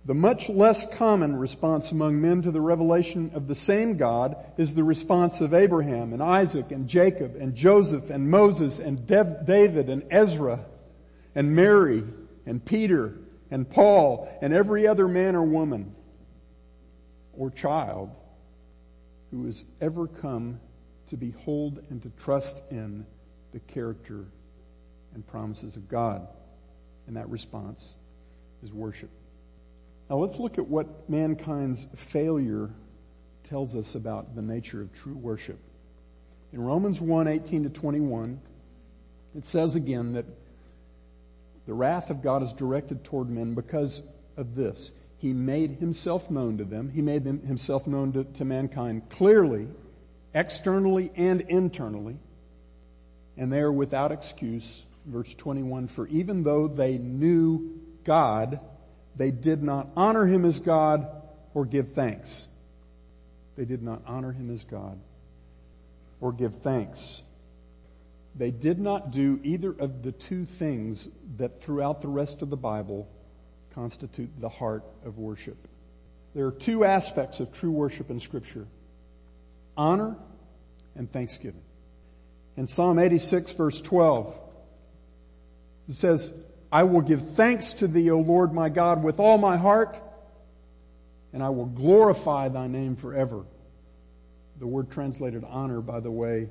The 0.05 0.13
much 0.13 0.47
less 0.47 0.87
common 0.95 1.35
response 1.35 1.91
among 1.91 2.21
men 2.21 2.41
to 2.43 2.51
the 2.51 2.61
revelation 2.61 3.31
of 3.33 3.47
the 3.47 3.55
same 3.55 3.97
God 3.97 4.37
is 4.57 4.73
the 4.73 4.83
response 4.83 5.41
of 5.41 5.53
Abraham 5.53 6.13
and 6.13 6.23
Isaac 6.23 6.71
and 6.71 6.87
Jacob 6.87 7.35
and 7.35 7.55
Joseph 7.55 8.09
and 8.09 8.29
Moses 8.31 8.79
and 8.79 9.05
David 9.05 9.89
and 9.89 10.03
Ezra 10.09 10.63
and 11.35 11.55
Mary 11.55 12.05
and 12.45 12.63
Peter 12.63 13.15
and 13.51 13.69
Paul 13.69 14.29
and 14.41 14.53
every 14.53 14.87
other 14.87 15.09
man 15.09 15.35
or 15.35 15.43
woman 15.43 15.93
or 17.33 17.51
child 17.51 18.09
who 19.31 19.45
has 19.45 19.65
ever 19.81 20.07
come 20.07 20.61
to 21.07 21.17
behold 21.17 21.83
and 21.89 22.01
to 22.03 22.09
trust 22.11 22.63
in 22.71 23.05
the 23.51 23.59
character 23.59 24.25
and 25.13 25.27
promises 25.27 25.75
of 25.75 25.89
God. 25.89 26.27
And 27.07 27.15
that 27.15 27.29
response 27.29 27.95
is 28.63 28.71
worship. 28.71 29.09
Now 30.09 30.17
let's 30.17 30.39
look 30.39 30.57
at 30.57 30.67
what 30.67 31.09
mankind's 31.09 31.85
failure 31.95 32.69
tells 33.43 33.75
us 33.75 33.95
about 33.95 34.35
the 34.35 34.41
nature 34.41 34.81
of 34.81 34.93
true 34.93 35.15
worship. 35.15 35.59
In 36.53 36.61
Romans 36.61 36.99
1, 36.99 37.27
18 37.27 37.63
to 37.63 37.69
21, 37.69 38.41
it 39.35 39.45
says 39.45 39.75
again 39.75 40.13
that 40.13 40.25
the 41.65 41.73
wrath 41.73 42.09
of 42.09 42.21
God 42.21 42.41
is 42.41 42.53
directed 42.53 43.03
toward 43.03 43.29
men 43.29 43.53
because 43.53 44.01
of 44.37 44.55
this. 44.55 44.91
He 45.17 45.33
made 45.33 45.71
himself 45.73 46.31
known 46.31 46.57
to 46.57 46.63
them. 46.63 46.89
He 46.89 47.01
made 47.01 47.23
them, 47.23 47.45
himself 47.45 47.85
known 47.87 48.13
to, 48.13 48.23
to 48.23 48.45
mankind 48.45 49.09
clearly, 49.09 49.67
externally 50.33 51.11
and 51.15 51.41
internally. 51.41 52.17
And 53.35 53.51
they 53.51 53.59
are 53.59 53.71
without 53.71 54.11
excuse. 54.11 54.86
Verse 55.07 55.33
21, 55.33 55.87
for 55.87 56.07
even 56.07 56.43
though 56.43 56.67
they 56.67 56.97
knew 56.97 57.79
God, 58.03 58.59
they 59.15 59.31
did 59.31 59.63
not 59.63 59.87
honor 59.95 60.25
him 60.25 60.43
as 60.43 60.59
God 60.59 61.07
or 61.53 61.65
give 61.65 61.93
thanks. 61.93 62.47
They 63.55 63.65
did 63.65 63.81
not 63.81 64.01
honor 64.05 64.31
him 64.31 64.51
as 64.51 64.63
God 64.65 64.99
or 66.19 66.33
give 66.33 66.57
thanks. 66.57 67.21
They 68.35 68.51
did 68.51 68.79
not 68.79 69.11
do 69.11 69.39
either 69.43 69.71
of 69.71 70.03
the 70.03 70.11
two 70.11 70.45
things 70.45 71.09
that 71.37 71.61
throughout 71.61 72.01
the 72.01 72.07
rest 72.07 72.41
of 72.41 72.49
the 72.49 72.57
Bible 72.57 73.09
constitute 73.73 74.29
the 74.39 74.49
heart 74.49 74.83
of 75.05 75.17
worship. 75.17 75.57
There 76.35 76.45
are 76.45 76.51
two 76.51 76.83
aspects 76.83 77.39
of 77.39 77.51
true 77.51 77.71
worship 77.71 78.11
in 78.11 78.19
scripture. 78.19 78.67
Honor 79.75 80.17
and 80.95 81.11
thanksgiving. 81.11 81.63
In 82.57 82.67
Psalm 82.67 82.99
86 82.99 83.53
verse 83.53 83.81
12, 83.81 84.39
it 85.87 85.93
says, 85.93 86.33
I 86.71 86.83
will 86.83 87.01
give 87.01 87.35
thanks 87.35 87.73
to 87.73 87.87
thee, 87.87 88.11
O 88.11 88.19
Lord 88.19 88.53
my 88.53 88.69
God, 88.69 89.03
with 89.03 89.19
all 89.19 89.37
my 89.37 89.57
heart, 89.57 89.97
and 91.33 91.41
I 91.41 91.49
will 91.49 91.65
glorify 91.65 92.49
thy 92.49 92.67
name 92.67 92.95
forever. 92.95 93.45
The 94.59 94.67
word 94.67 94.91
translated 94.91 95.43
honor, 95.47 95.81
by 95.81 95.99
the 95.99 96.11
way, 96.11 96.49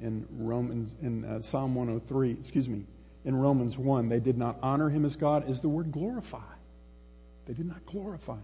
in 0.00 0.26
Romans, 0.30 0.94
in 1.02 1.24
uh, 1.24 1.40
Psalm 1.40 1.74
103, 1.74 2.32
excuse 2.32 2.68
me, 2.68 2.84
in 3.24 3.36
Romans 3.36 3.78
1, 3.78 4.08
they 4.08 4.20
did 4.20 4.36
not 4.36 4.58
honor 4.62 4.90
him 4.90 5.04
as 5.04 5.16
God, 5.16 5.48
is 5.48 5.60
the 5.60 5.68
word 5.68 5.92
glorify. 5.92 6.38
They 7.46 7.54
did 7.54 7.66
not 7.66 7.84
glorify 7.86 8.34
him. 8.34 8.42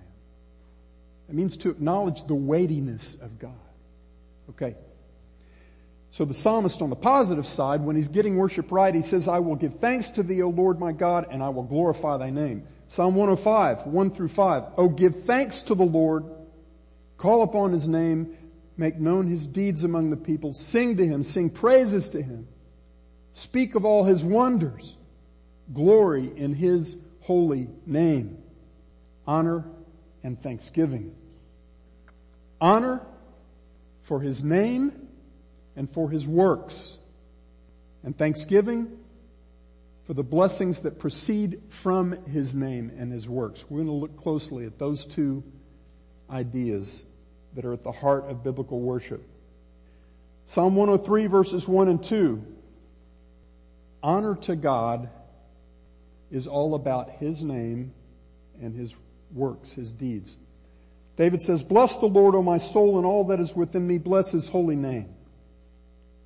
It 1.28 1.34
means 1.34 1.56
to 1.58 1.70
acknowledge 1.70 2.25
the 2.25 2.34
weightiness 2.34 3.14
of 3.14 3.38
God. 3.38 3.54
Okay. 4.50 4.76
So 6.11 6.25
the 6.25 6.35
psalmist 6.35 6.83
on 6.83 6.90
the 6.90 6.97
positive 6.97 7.47
side, 7.47 7.83
when 7.83 7.97
he's 7.97 8.09
getting 8.09 8.37
worship 8.37 8.73
right, 8.73 8.95
he 8.95 9.02
says, 9.02 9.29
I 9.29 9.38
will 9.38 9.55
give 9.55 9.76
thanks 9.76 10.11
to 10.11 10.23
thee, 10.23 10.43
O 10.43 10.49
Lord 10.49 10.81
my 10.81 10.93
God, 10.93 11.26
and 11.31 11.43
I 11.43 11.50
will 11.50 11.62
glorify 11.62 12.17
thy 12.17 12.31
name. 12.31 12.67
Psalm 12.88 13.14
105, 13.14 13.87
1 13.87 14.11
through 14.11 14.29
5. 14.29 14.64
Oh, 14.76 14.88
give 14.88 15.23
thanks 15.25 15.62
to 15.62 15.75
the 15.75 15.85
Lord, 15.85 16.25
call 17.17 17.43
upon 17.43 17.73
his 17.73 17.87
name, 17.87 18.37
make 18.76 18.99
known 18.99 19.29
his 19.29 19.47
deeds 19.47 19.85
among 19.85 20.11
the 20.11 20.17
people, 20.17 20.52
sing 20.52 20.97
to 20.97 21.07
him, 21.07 21.23
sing 21.23 21.50
praises 21.50 22.09
to 22.09 22.21
him, 22.23 22.49
speak 23.33 23.76
of 23.76 23.85
all 23.85 24.05
his 24.05 24.25
wonders, 24.25 24.97
glory 25.73 26.33
in 26.37 26.55
his 26.55 26.97
holy 27.21 27.69
name 27.87 28.38
honor 29.31 29.64
and 30.25 30.40
thanksgiving. 30.40 31.14
Honor 32.61 33.00
for 34.02 34.21
his 34.21 34.43
name 34.43 35.09
and 35.80 35.88
for 35.88 36.10
his 36.10 36.28
works. 36.28 36.99
And 38.04 38.14
thanksgiving 38.14 38.99
for 40.06 40.12
the 40.12 40.22
blessings 40.22 40.82
that 40.82 40.99
proceed 40.99 41.62
from 41.70 42.22
his 42.26 42.54
name 42.54 42.92
and 42.99 43.10
his 43.10 43.26
works. 43.26 43.64
We're 43.66 43.78
going 43.78 43.87
to 43.87 43.92
look 43.94 44.22
closely 44.22 44.66
at 44.66 44.78
those 44.78 45.06
two 45.06 45.42
ideas 46.28 47.06
that 47.54 47.64
are 47.64 47.72
at 47.72 47.82
the 47.82 47.92
heart 47.92 48.26
of 48.28 48.44
biblical 48.44 48.78
worship. 48.78 49.26
Psalm 50.44 50.76
103 50.76 51.28
verses 51.28 51.66
1 51.66 51.88
and 51.88 52.04
2. 52.04 52.44
Honor 54.02 54.34
to 54.34 54.56
God 54.56 55.08
is 56.30 56.46
all 56.46 56.75
about 56.75 57.08
his 57.12 57.42
name 57.42 57.94
and 58.60 58.76
his 58.76 58.94
works, 59.32 59.72
his 59.72 59.94
deeds. 59.94 60.37
David 61.16 61.40
says, 61.40 61.62
bless 61.62 61.96
the 61.96 62.06
Lord, 62.06 62.34
O 62.34 62.42
my 62.42 62.58
soul, 62.58 62.99
and 62.99 63.06
all 63.06 63.25
that 63.28 63.40
is 63.40 63.56
within 63.56 63.87
me, 63.87 63.96
bless 63.96 64.30
his 64.30 64.46
holy 64.46 64.76
name. 64.76 65.14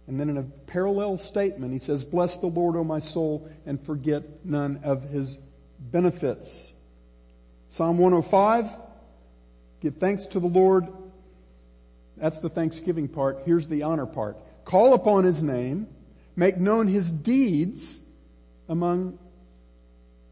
And 0.07 0.21
then 0.21 0.29
in 0.29 0.37
a 0.37 0.43
parallel 0.43 1.17
statement, 1.17 1.73
he 1.73 1.79
says, 1.79 2.05
bless 2.05 2.37
the 2.39 2.47
Lord, 2.47 2.77
O 2.77 2.85
my 2.85 2.99
soul, 2.99 3.49
and 3.65 3.81
forget 3.81 4.45
none 4.45 4.81
of 4.85 5.05
his 5.05 5.39
benefits. 5.79 6.73
Psalm 7.69 7.99
105, 7.99 8.69
give 9.81 9.97
thanks 9.97 10.27
to 10.27 10.41
the 10.41 10.47
Lord. 10.47 10.87
That's 12.17 12.39
the 12.39 12.51
thanksgiving 12.51 13.09
part. 13.09 13.43
Here's 13.47 13.67
the 13.67 13.83
honor 13.83 14.07
part. 14.07 14.37
Call 14.65 14.95
upon 14.95 15.25
his 15.25 15.43
name, 15.43 15.89
make 16.37 16.59
known 16.59 16.87
his 16.87 17.11
deeds 17.11 18.01
among 18.69 19.19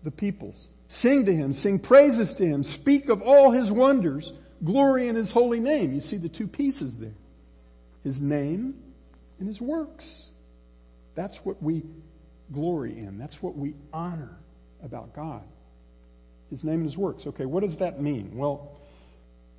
the 0.03 0.11
peoples. 0.11 0.69
Sing 0.89 1.25
to 1.25 1.35
him, 1.35 1.53
sing 1.53 1.79
praises 1.79 2.35
to 2.35 2.47
him, 2.47 2.63
speak 2.63 3.09
of 3.09 3.23
all 3.23 3.51
his 3.51 3.73
wonders, 3.73 4.33
glory 4.63 5.09
in 5.09 5.17
his 5.17 5.31
holy 5.31 5.61
name. 5.61 5.93
You 5.95 6.01
see 6.01 6.19
the 6.19 6.29
two 6.29 6.47
pieces 6.47 6.99
there. 6.99 7.15
His 8.05 8.21
name 8.21 8.75
and 9.43 9.49
his 9.49 9.61
works. 9.61 10.27
That's 11.17 11.45
what 11.45 11.61
we 11.61 11.83
glory 12.53 12.97
in. 12.97 13.19
That's 13.19 13.43
what 13.43 13.57
we 13.57 13.75
honor 13.93 14.39
about 14.85 15.17
God. 15.17 15.43
His 16.49 16.63
name 16.63 16.77
and 16.77 16.85
his 16.85 16.97
works. 16.97 17.27
Okay, 17.27 17.45
what 17.45 17.65
does 17.65 17.79
that 17.79 18.01
mean? 18.01 18.37
Well, 18.37 18.71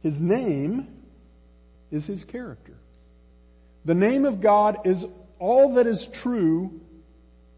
his 0.01 0.21
name 0.21 0.87
is 1.91 2.05
his 2.05 2.23
character. 2.23 2.77
The 3.83 3.93
name 3.93 4.23
of 4.23 4.39
God 4.39 4.77
is 4.85 5.05
all 5.37 5.73
that 5.73 5.85
is 5.85 6.07
true 6.07 6.79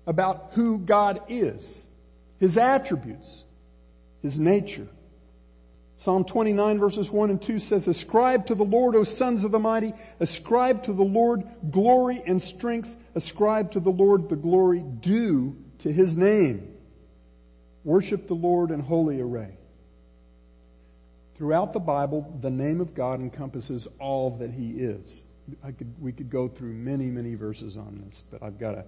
about 0.08 0.50
who 0.54 0.80
God 0.80 1.22
is. 1.30 1.86
His 2.40 2.58
attributes, 2.58 3.44
his 4.24 4.40
nature. 4.40 4.88
Psalm 6.06 6.24
29 6.24 6.78
verses 6.78 7.10
1 7.10 7.32
and 7.32 7.42
2 7.42 7.58
says, 7.58 7.88
Ascribe 7.88 8.46
to 8.46 8.54
the 8.54 8.64
Lord, 8.64 8.96
O 8.96 9.04
sons 9.04 9.44
of 9.44 9.50
the 9.50 9.58
mighty, 9.58 9.92
ascribe 10.20 10.84
to 10.84 10.94
the 10.94 11.04
Lord 11.04 11.44
glory 11.72 12.22
and 12.28 12.40
strength, 12.40 12.96
Ascribe 13.16 13.72
to 13.72 13.80
the 13.80 13.90
Lord 13.90 14.30
the 14.30 14.36
glory 14.36 14.82
due 14.82 15.58
to 15.80 15.92
his 15.92 16.16
name. 16.16 16.72
Worship 17.84 18.28
the 18.28 18.36
Lord 18.36 18.70
in 18.70 18.82
holy 18.82 19.20
array. 19.20 19.58
Throughout 21.38 21.74
the 21.74 21.80
Bible, 21.80 22.38
the 22.40 22.52
name 22.52 22.82
of 22.82 22.94
God 22.94 23.20
encompasses 23.20 23.88
all 24.00 24.30
that 24.38 24.52
he 24.52 24.74
is. 24.74 25.24
Could, 25.64 25.96
we 26.00 26.12
could 26.12 26.30
go 26.30 26.48
through 26.48 26.74
many, 26.74 27.10
many 27.10 27.34
verses 27.34 27.78
on 27.78 28.04
this, 28.06 28.24
but 28.30 28.44
I've 28.44 28.60
got 28.60 28.74
to 28.74 28.86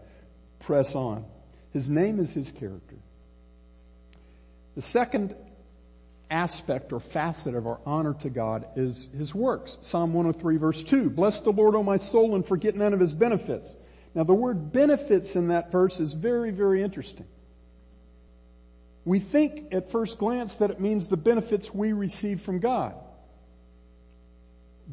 press 0.59 0.93
on. 0.93 1.25
His 1.73 1.89
name 1.89 2.19
is 2.19 2.31
his 2.31 2.51
character. 2.51 2.97
The 4.75 4.83
second 4.83 5.35
aspect 6.29 6.91
or 6.91 6.99
facet 6.99 7.55
of 7.55 7.67
our 7.67 7.79
honor 7.85 8.13
to 8.15 8.29
God 8.29 8.65
is 8.75 9.07
his 9.17 9.33
works. 9.33 9.77
Psalm 9.81 10.13
103 10.13 10.57
verse 10.57 10.83
2, 10.83 11.09
bless 11.09 11.41
the 11.41 11.51
Lord, 11.51 11.75
O 11.75 11.83
my 11.83 11.97
soul, 11.97 12.35
and 12.35 12.45
forget 12.45 12.75
none 12.75 12.93
of 12.93 12.99
his 12.99 13.13
benefits. 13.13 13.75
Now 14.13 14.23
the 14.23 14.33
word 14.33 14.71
benefits 14.71 15.35
in 15.35 15.49
that 15.49 15.71
verse 15.71 15.99
is 15.99 16.13
very, 16.13 16.51
very 16.51 16.81
interesting. 16.81 17.27
We 19.05 19.19
think 19.19 19.73
at 19.73 19.89
first 19.89 20.17
glance 20.17 20.55
that 20.55 20.69
it 20.69 20.81
means 20.81 21.07
the 21.07 21.17
benefits 21.17 21.73
we 21.73 21.93
receive 21.93 22.41
from 22.41 22.59
God. 22.59 22.93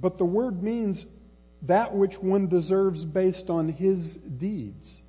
But 0.01 0.19
the 0.19 0.25
word 0.25 0.63
means 0.63 1.07
that 1.63 1.95
which 1.95 2.19
one 2.19 2.49
deserves 2.49 3.05
based 3.05 3.51
on 3.51 3.69
his 3.69 4.15
deeds. 4.15 5.03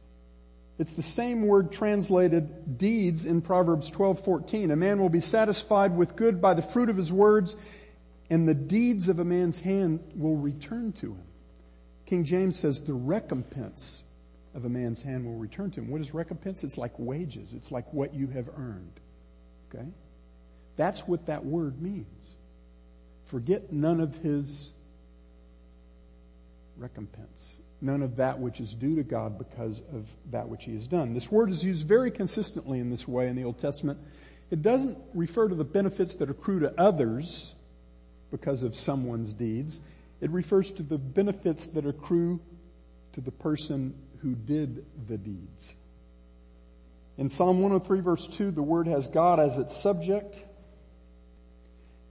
It's 0.78 0.92
the 0.92 1.02
same 1.02 1.48
word 1.48 1.72
translated 1.72 2.78
deeds 2.78 3.24
in 3.26 3.42
Proverbs 3.42 3.90
12:14. 3.90 4.72
A 4.72 4.76
man 4.76 5.00
will 5.00 5.10
be 5.10 5.22
satisfied 5.22 5.96
with 5.96 6.16
good 6.16 6.42
by 6.42 6.54
the 6.54 6.62
fruit 6.62 6.90
of 6.90 6.98
his 6.98 7.14
words, 7.14 7.56
and 8.30 8.48
the 8.48 8.56
deeds 8.56 9.08
of 9.08 9.20
a 9.20 9.26
man's 9.26 9.62
hand 9.62 10.02
will 10.16 10.36
return 10.36 10.92
to 10.94 11.14
him. 11.14 11.24
King 12.06 12.24
James 12.26 12.60
says 12.60 12.82
the 12.82 12.94
recompense 12.94 14.04
of 14.54 14.66
a 14.66 14.70
man's 14.70 15.02
hand 15.02 15.26
will 15.26 15.38
return 15.38 15.72
to 15.72 15.82
him. 15.82 15.90
What 15.90 16.02
is 16.02 16.14
recompense? 16.14 16.64
It's 16.64 16.78
like 16.78 16.98
wages. 16.98 17.54
It's 17.54 17.72
like 17.72 17.92
what 17.94 18.14
you 18.14 18.28
have 18.28 18.50
earned. 18.58 19.00
Okay? 19.70 19.88
That's 20.76 21.08
what 21.08 21.26
that 21.28 21.46
word 21.46 21.82
means. 21.82 22.36
Forget 23.26 23.72
none 23.72 24.00
of 24.02 24.18
his 24.18 24.74
recompense 26.78 27.60
none 27.86 28.02
of 28.02 28.16
that 28.18 28.40
which 28.40 28.60
is 28.60 28.74
due 28.74 28.96
to 28.96 29.04
God 29.04 29.38
because 29.38 29.82
of 29.94 30.10
that 30.32 30.50
which 30.50 30.66
he 30.66 30.74
has 30.74 30.88
done. 30.88 31.14
This 31.14 31.32
word 31.32 31.52
is 31.52 31.64
used 31.64 31.88
very 31.88 32.12
consistently 32.12 32.80
in 32.80 32.90
this 32.90 33.08
way 33.08 33.28
in 33.28 33.36
the 33.36 33.44
Old 33.44 33.60
Testament. 33.60 34.00
It 34.52 34.62
doesn't 34.62 34.98
refer 35.14 35.48
to 35.48 35.56
the 35.56 35.64
benefits 35.64 36.16
that 36.16 36.30
accrue 36.30 36.60
to 36.62 36.74
others 36.80 37.54
because 38.32 38.64
of 38.64 38.76
someone's 38.76 39.34
deeds. 39.34 39.80
It 40.22 40.30
refers 40.32 40.72
to 40.72 40.84
the 40.84 40.98
benefits 40.98 41.68
that 41.68 41.86
accrue 41.86 42.40
to 43.14 43.22
the 43.22 43.32
person 43.32 43.96
who 44.20 44.36
did 44.36 44.86
the 45.08 45.18
deeds. 45.18 45.76
In 47.18 47.30
Psalm 47.30 47.62
103 47.62 48.02
verse 48.02 48.28
2, 48.28 48.52
the 48.52 48.64
word 48.64 48.88
has 48.88 49.08
God 49.08 49.40
as 49.40 49.58
its 49.58 49.76
subject. 49.76 50.44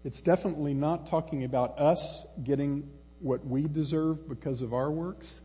It's 0.04 0.20
definitely 0.20 0.74
not 0.74 1.06
talking 1.06 1.44
about 1.44 1.78
us 1.78 2.24
getting 2.42 2.90
what 3.20 3.46
we 3.46 3.62
deserve 3.62 4.28
because 4.28 4.60
of 4.60 4.74
our 4.74 4.90
works. 4.90 5.43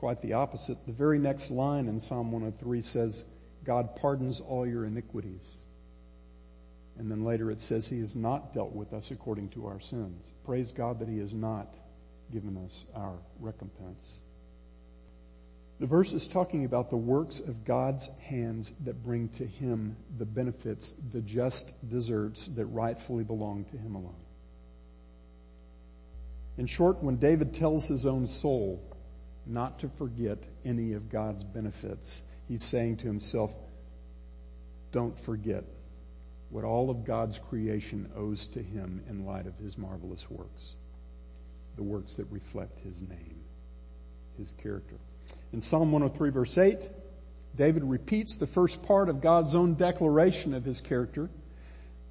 Quite 0.00 0.22
the 0.22 0.32
opposite. 0.32 0.86
The 0.86 0.92
very 0.92 1.18
next 1.18 1.50
line 1.50 1.86
in 1.86 2.00
Psalm 2.00 2.32
103 2.32 2.80
says, 2.80 3.22
God 3.64 3.96
pardons 3.96 4.40
all 4.40 4.66
your 4.66 4.86
iniquities. 4.86 5.58
And 6.98 7.10
then 7.10 7.22
later 7.22 7.50
it 7.50 7.60
says 7.60 7.86
he 7.86 8.00
has 8.00 8.16
not 8.16 8.54
dealt 8.54 8.72
with 8.72 8.94
us 8.94 9.10
according 9.10 9.50
to 9.50 9.66
our 9.66 9.78
sins. 9.78 10.24
Praise 10.46 10.72
God 10.72 11.00
that 11.00 11.08
he 11.10 11.18
has 11.18 11.34
not 11.34 11.74
given 12.32 12.56
us 12.64 12.86
our 12.94 13.18
recompense. 13.40 14.14
The 15.80 15.86
verse 15.86 16.14
is 16.14 16.26
talking 16.28 16.64
about 16.64 16.88
the 16.88 16.96
works 16.96 17.40
of 17.40 17.66
God's 17.66 18.08
hands 18.22 18.72
that 18.84 19.04
bring 19.04 19.28
to 19.28 19.46
him 19.46 19.98
the 20.16 20.24
benefits, 20.24 20.94
the 21.12 21.20
just 21.20 21.74
deserts 21.90 22.46
that 22.46 22.64
rightfully 22.64 23.24
belong 23.24 23.66
to 23.66 23.76
him 23.76 23.96
alone. 23.96 24.14
In 26.56 26.64
short, 26.66 27.02
when 27.02 27.16
David 27.16 27.52
tells 27.52 27.86
his 27.86 28.06
own 28.06 28.26
soul, 28.26 28.82
not 29.50 29.78
to 29.80 29.88
forget 29.88 30.38
any 30.64 30.92
of 30.92 31.10
God's 31.10 31.44
benefits. 31.44 32.22
He's 32.48 32.64
saying 32.64 32.98
to 32.98 33.06
himself, 33.06 33.54
don't 34.92 35.18
forget 35.18 35.64
what 36.50 36.64
all 36.64 36.90
of 36.90 37.04
God's 37.04 37.38
creation 37.38 38.10
owes 38.16 38.46
to 38.48 38.62
him 38.62 39.02
in 39.08 39.24
light 39.24 39.46
of 39.46 39.56
his 39.58 39.78
marvelous 39.78 40.28
works. 40.30 40.72
The 41.76 41.82
works 41.82 42.16
that 42.16 42.26
reflect 42.30 42.80
his 42.80 43.02
name, 43.02 43.40
his 44.36 44.54
character. 44.54 44.96
In 45.52 45.62
Psalm 45.62 45.92
103 45.92 46.30
verse 46.30 46.58
8, 46.58 46.88
David 47.56 47.84
repeats 47.84 48.36
the 48.36 48.46
first 48.46 48.84
part 48.84 49.08
of 49.08 49.20
God's 49.20 49.54
own 49.54 49.74
declaration 49.74 50.54
of 50.54 50.64
his 50.64 50.80
character 50.80 51.30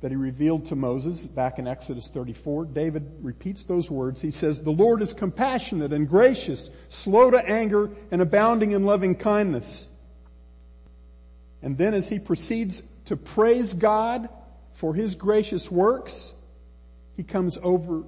that 0.01 0.12
he 0.12 0.15
revealed 0.15 0.65
to 0.67 0.75
Moses 0.75 1.25
back 1.25 1.59
in 1.59 1.67
Exodus 1.67 2.07
34. 2.09 2.65
David 2.65 3.12
repeats 3.21 3.65
those 3.65 3.91
words. 3.91 4.21
He 4.21 4.31
says, 4.31 4.63
the 4.63 4.71
Lord 4.71 5.01
is 5.01 5.12
compassionate 5.12 5.91
and 5.91 6.07
gracious, 6.07 6.69
slow 6.88 7.31
to 7.31 7.38
anger 7.38 7.89
and 8.12 8.21
abounding 8.21 8.71
in 8.71 8.85
loving 8.85 9.15
kindness. 9.15 9.89
And 11.62 11.77
then 11.77 11.93
as 11.93 12.07
he 12.07 12.19
proceeds 12.19 12.83
to 13.05 13.17
praise 13.17 13.73
God 13.73 14.29
for 14.73 14.93
his 14.93 15.15
gracious 15.15 15.69
works, 15.69 16.33
he 17.17 17.23
comes 17.23 17.57
over, 17.62 18.03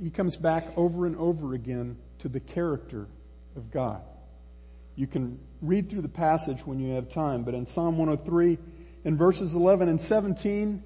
he 0.00 0.08
comes 0.08 0.36
back 0.38 0.64
over 0.76 1.04
and 1.04 1.16
over 1.16 1.52
again 1.52 1.98
to 2.20 2.28
the 2.28 2.40
character 2.40 3.06
of 3.54 3.70
God. 3.70 4.00
You 4.94 5.06
can 5.06 5.38
read 5.60 5.90
through 5.90 6.00
the 6.00 6.08
passage 6.08 6.66
when 6.66 6.80
you 6.80 6.94
have 6.94 7.10
time, 7.10 7.42
but 7.42 7.52
in 7.52 7.66
Psalm 7.66 7.98
103, 7.98 8.56
in 9.04 9.18
verses 9.18 9.54
11 9.54 9.90
and 9.90 10.00
17, 10.00 10.82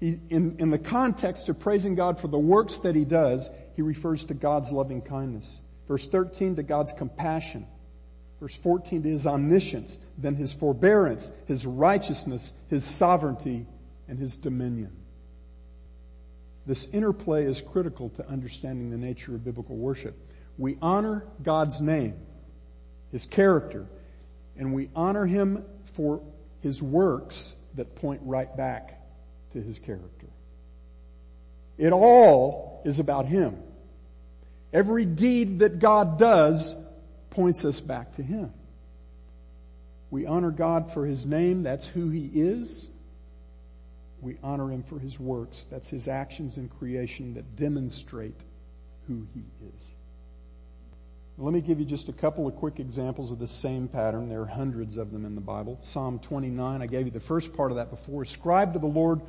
he, 0.00 0.20
in, 0.30 0.56
in 0.58 0.70
the 0.70 0.78
context 0.78 1.48
of 1.48 1.58
praising 1.58 1.94
God 1.94 2.20
for 2.20 2.28
the 2.28 2.38
works 2.38 2.78
that 2.80 2.94
he 2.94 3.04
does, 3.04 3.48
he 3.74 3.82
refers 3.82 4.24
to 4.24 4.34
God's 4.34 4.70
loving 4.70 5.02
kindness. 5.02 5.60
Verse 5.88 6.08
13 6.08 6.56
to 6.56 6.62
God's 6.62 6.92
compassion. 6.92 7.66
Verse 8.40 8.54
14 8.54 9.02
to 9.02 9.08
his 9.08 9.26
omniscience, 9.26 9.98
then 10.16 10.36
his 10.36 10.52
forbearance, 10.52 11.32
his 11.46 11.66
righteousness, 11.66 12.52
his 12.68 12.84
sovereignty, 12.84 13.66
and 14.06 14.18
his 14.18 14.36
dominion. 14.36 14.96
This 16.64 16.86
interplay 16.92 17.44
is 17.44 17.60
critical 17.60 18.10
to 18.10 18.28
understanding 18.28 18.90
the 18.90 18.98
nature 18.98 19.34
of 19.34 19.44
biblical 19.44 19.76
worship. 19.76 20.16
We 20.56 20.76
honor 20.80 21.24
God's 21.42 21.80
name, 21.80 22.14
his 23.10 23.26
character, 23.26 23.86
and 24.56 24.74
we 24.74 24.90
honor 24.94 25.26
him 25.26 25.64
for 25.94 26.20
his 26.60 26.82
works 26.82 27.56
that 27.74 27.96
point 27.96 28.20
right 28.24 28.54
back 28.56 28.97
to 29.52 29.60
his 29.60 29.78
character. 29.78 30.26
It 31.76 31.92
all 31.92 32.82
is 32.84 32.98
about 32.98 33.26
him. 33.26 33.62
Every 34.72 35.04
deed 35.04 35.60
that 35.60 35.78
God 35.78 36.18
does 36.18 36.74
points 37.30 37.64
us 37.64 37.80
back 37.80 38.16
to 38.16 38.22
him. 38.22 38.52
We 40.10 40.26
honor 40.26 40.50
God 40.50 40.92
for 40.92 41.06
his 41.06 41.26
name, 41.26 41.62
that's 41.62 41.86
who 41.86 42.10
he 42.10 42.30
is. 42.34 42.88
We 44.20 44.36
honor 44.42 44.70
him 44.72 44.82
for 44.82 44.98
his 44.98 45.20
works, 45.20 45.64
that's 45.64 45.88
his 45.88 46.08
actions 46.08 46.56
in 46.56 46.68
creation 46.68 47.34
that 47.34 47.56
demonstrate 47.56 48.40
who 49.06 49.26
he 49.34 49.44
is. 49.76 49.94
Let 51.40 51.54
me 51.54 51.60
give 51.60 51.78
you 51.78 51.84
just 51.84 52.08
a 52.08 52.12
couple 52.12 52.48
of 52.48 52.56
quick 52.56 52.80
examples 52.80 53.30
of 53.30 53.38
the 53.38 53.46
same 53.46 53.86
pattern. 53.86 54.28
There 54.28 54.40
are 54.40 54.46
hundreds 54.46 54.96
of 54.96 55.12
them 55.12 55.24
in 55.24 55.36
the 55.36 55.40
Bible. 55.40 55.78
Psalm 55.80 56.18
29, 56.18 56.82
I 56.82 56.86
gave 56.88 57.04
you 57.04 57.12
the 57.12 57.20
first 57.20 57.56
part 57.56 57.70
of 57.70 57.76
that 57.76 57.90
before. 57.90 58.24
Ascribe 58.24 58.72
to 58.72 58.80
the 58.80 58.88
Lord, 58.88 59.20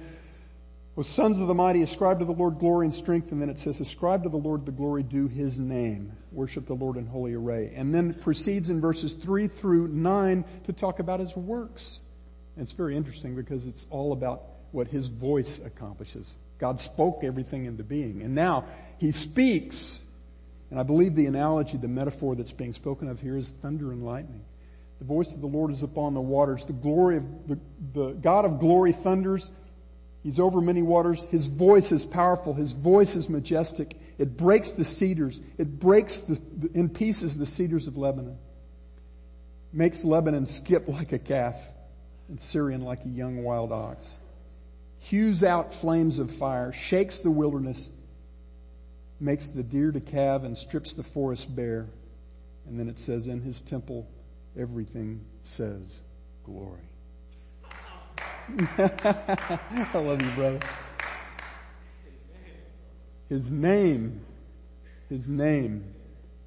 O 0.97 1.03
sons 1.03 1.39
of 1.39 1.45
the 1.45 1.53
mighty, 1.53 1.83
ascribe 1.83 2.17
to 2.17 2.25
the 2.25 2.31
Lord 2.31 2.57
glory 2.57 2.87
and 2.87 2.93
strength. 2.95 3.31
And 3.31 3.39
then 3.39 3.47
it 3.47 3.59
says, 3.59 3.79
ascribe 3.79 4.23
to 4.23 4.29
the 4.29 4.37
Lord 4.37 4.65
the 4.65 4.71
glory 4.71 5.03
due 5.03 5.27
his 5.27 5.59
name. 5.59 6.11
Worship 6.31 6.65
the 6.65 6.73
Lord 6.73 6.97
in 6.97 7.05
holy 7.05 7.35
array. 7.35 7.73
And 7.75 7.93
then 7.93 8.15
proceeds 8.15 8.71
in 8.71 8.81
verses 8.81 9.13
3 9.13 9.47
through 9.47 9.89
9 9.89 10.45
to 10.65 10.73
talk 10.73 10.97
about 10.97 11.19
his 11.19 11.35
works. 11.35 12.01
And 12.55 12.63
it's 12.63 12.71
very 12.71 12.97
interesting 12.97 13.35
because 13.35 13.67
it's 13.67 13.85
all 13.91 14.13
about 14.13 14.45
what 14.71 14.87
his 14.87 15.05
voice 15.09 15.63
accomplishes. 15.63 16.33
God 16.57 16.79
spoke 16.79 17.23
everything 17.23 17.65
into 17.65 17.83
being. 17.83 18.23
And 18.23 18.33
now 18.33 18.65
he 18.97 19.11
speaks 19.11 20.01
and 20.71 20.79
I 20.79 20.83
believe 20.83 21.15
the 21.15 21.25
analogy, 21.25 21.77
the 21.77 21.87
metaphor 21.87 22.35
that's 22.35 22.51
being 22.51 22.73
spoken 22.73 23.07
of 23.07 23.19
here 23.19 23.37
is 23.37 23.49
thunder 23.49 23.91
and 23.91 24.03
lightning. 24.03 24.43
The 24.99 25.05
voice 25.05 25.33
of 25.33 25.41
the 25.41 25.47
Lord 25.47 25.71
is 25.71 25.81
upon 25.81 26.13
the 26.13 26.21
waters. 26.21 26.65
The 26.65 26.73
glory 26.73 27.17
of 27.17 27.47
the, 27.47 27.59
the 27.93 28.11
God 28.11 28.45
of 28.45 28.59
glory 28.59 28.91
thunders. 28.91 29.49
He's 30.23 30.39
over 30.39 30.59
many 30.59 30.81
waters. 30.81 31.23
His 31.25 31.47
voice 31.47 31.91
is 31.91 32.05
powerful. 32.05 32.53
His 32.53 32.73
voice 32.73 33.15
is 33.15 33.29
majestic. 33.29 33.95
It 34.17 34.35
breaks 34.35 34.73
the 34.73 34.83
cedars. 34.83 35.41
It 35.57 35.79
breaks 35.79 36.19
the, 36.19 36.39
in 36.73 36.89
pieces 36.89 37.37
the 37.37 37.45
cedars 37.45 37.87
of 37.87 37.97
Lebanon. 37.97 38.37
Makes 39.71 40.03
Lebanon 40.03 40.45
skip 40.45 40.87
like 40.87 41.13
a 41.13 41.19
calf 41.19 41.55
and 42.27 42.37
Sirion 42.39 42.81
like 42.81 43.05
a 43.05 43.09
young 43.09 43.43
wild 43.43 43.71
ox. 43.71 44.07
Hews 44.99 45.43
out 45.45 45.73
flames 45.73 46.19
of 46.19 46.29
fire, 46.29 46.73
shakes 46.73 47.21
the 47.21 47.31
wilderness, 47.31 47.89
makes 49.19 49.47
the 49.47 49.63
deer 49.63 49.91
to 49.91 49.99
calve 49.99 50.43
and 50.43 50.57
strips 50.57 50.93
the 50.93 51.03
forest 51.03 51.53
bare 51.55 51.87
And 52.67 52.79
then 52.79 52.87
it 52.87 52.99
says, 52.99 53.27
in 53.27 53.41
his 53.41 53.61
temple, 53.61 54.07
everything 54.57 55.25
says 55.43 56.01
glory. 56.43 56.81
I 58.77 59.91
love 59.93 60.21
you, 60.21 60.31
brother. 60.31 60.59
His 63.29 63.51
name, 63.51 64.21
His 65.07 65.29
name, 65.29 65.93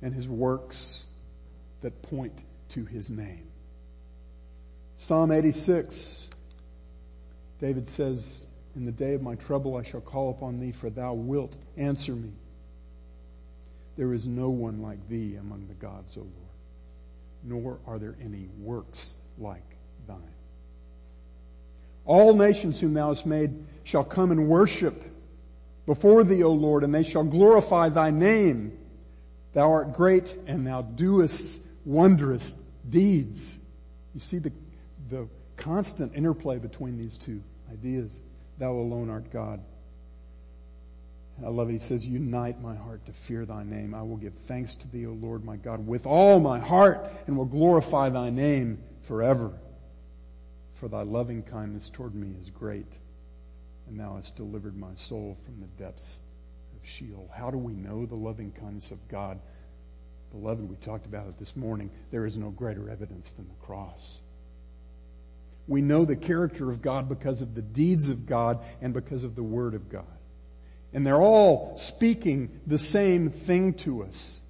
and 0.03 0.13
His 0.13 0.29
works 0.29 1.05
that 1.81 2.03
point 2.03 2.45
to 2.71 2.85
His 2.85 3.09
name. 3.09 3.47
Psalm 4.97 5.31
86, 5.31 6.29
David 7.61 7.87
says, 7.87 8.47
In 8.75 8.85
the 8.85 8.93
day 8.93 9.15
of 9.15 9.23
my 9.23 9.37
trouble 9.37 9.77
I 9.77 9.85
shall 9.85 10.01
call 10.01 10.31
upon 10.31 10.59
thee, 10.59 10.73
for 10.73 10.91
thou 10.91 11.15
wilt 11.15 11.57
answer 11.77 12.13
me. 12.13 12.33
There 13.97 14.13
is 14.15 14.27
no 14.27 14.49
one 14.49 14.81
like 14.81 15.09
thee 15.09 15.37
among 15.37 15.67
the 15.69 15.75
gods, 15.75 16.17
O 16.17 16.21
Lord, 16.21 16.33
nor 17.45 17.79
are 17.87 17.99
there 17.99 18.17
any 18.23 18.49
works 18.59 19.15
like 19.39 19.77
thine. 20.07 20.19
All 22.05 22.35
nations 22.35 22.81
whom 22.81 22.95
thou 22.95 23.09
hast 23.09 23.27
made 23.27 23.65
shall 23.85 24.05
come 24.05 24.31
and 24.33 24.49
worship 24.49 25.05
before 25.87 26.25
thee, 26.25 26.43
O 26.43 26.53
Lord, 26.53 26.85
and 26.85 26.95
they 26.95 27.03
shall 27.03 27.25
glorify 27.25 27.89
thy 27.89 28.11
name. 28.11 28.79
Thou 29.53 29.71
art 29.71 29.93
great 29.93 30.35
and 30.47 30.67
thou 30.67 30.83
doest 30.83 31.67
wondrous 31.85 32.55
deeds. 32.89 33.59
You 34.15 34.21
see 34.21 34.39
the, 34.39 34.53
the 35.11 35.29
constant 35.57 36.15
interplay 36.15 36.59
between 36.59 36.97
these 36.97 37.19
two 37.19 37.43
ideas. 37.71 38.19
Thou 38.59 38.73
alone 38.73 39.11
art 39.11 39.31
God. 39.31 39.61
I 41.45 41.49
love 41.49 41.69
it. 41.69 41.73
He 41.73 41.79
says, 41.79 42.07
unite 42.07 42.61
my 42.61 42.75
heart 42.75 43.07
to 43.07 43.13
fear 43.13 43.45
thy 43.45 43.65
name. 43.65 43.95
I 43.95 44.03
will 44.03 44.17
give 44.17 44.35
thanks 44.35 44.75
to 44.77 44.89
thee, 44.89 45.07
O 45.07 45.13
Lord 45.13 45.45
my 45.45 45.57
God, 45.57 45.87
with 45.87 46.07
all 46.07 46.41
my 46.41 46.59
heart 46.59 47.11
and 47.27 47.37
will 47.37 47.45
glorify 47.45 48.09
thy 48.11 48.31
name 48.31 48.83
forever. 49.03 49.53
For 50.75 50.89
thy 50.89 51.03
loving 51.03 51.43
kindness 51.43 51.89
toward 51.89 52.15
me 52.15 52.35
is 52.39 52.51
great 52.51 52.99
and 53.89 53.99
thou 53.99 54.17
hast 54.17 54.37
delivered 54.37 54.77
my 54.77 54.95
soul 54.95 55.37
from 55.45 55.59
the 55.61 55.67
depths 55.83 56.21
of 56.75 56.89
Sheol. 56.89 57.31
How 57.35 57.51
do 57.51 57.59
we 57.59 57.75
know 57.75 58.07
the 58.07 58.15
loving 58.15 58.53
kindness 58.53 58.91
of 58.91 59.07
God? 59.09 59.39
Beloved, 60.31 60.69
we 60.69 60.77
talked 60.77 61.05
about 61.05 61.29
it 61.29 61.39
this 61.39 61.55
morning. 61.57 61.91
There 62.11 62.25
is 62.25 62.39
no 62.39 62.51
greater 62.51 62.89
evidence 62.89 63.33
than 63.33 63.49
the 63.49 63.67
cross. 63.67 64.19
We 65.69 65.83
know 65.83 66.05
the 66.05 66.17
character 66.17 66.71
of 66.71 66.81
God 66.81 67.09
because 67.09 67.43
of 67.43 67.55
the 67.55 67.63
deeds 67.63 68.09
of 68.09 68.27
God 68.27 68.61
and 68.81 68.95
because 68.95 69.25
of 69.25 69.35
the 69.35 69.43
Word 69.43 69.75
of 69.75 69.91
God. 69.91 70.07
And 70.93 71.07
they're 71.07 71.21
all 71.21 71.77
speaking 71.77 72.61
the 72.67 72.79
same 72.79 73.31
thing 73.31 73.75
to 73.75 74.03
us. 74.03 74.41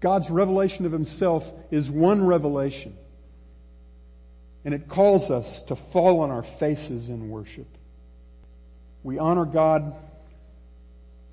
God's 0.00 0.30
revelation 0.30 0.86
of 0.86 0.92
Himself 0.92 1.50
is 1.70 1.90
one 1.90 2.24
revelation. 2.24 2.96
And 4.64 4.74
it 4.74 4.88
calls 4.88 5.30
us 5.30 5.62
to 5.62 5.76
fall 5.76 6.20
on 6.20 6.30
our 6.30 6.42
faces 6.42 7.08
in 7.08 7.30
worship. 7.30 7.66
We 9.02 9.18
honor 9.18 9.46
God 9.46 9.94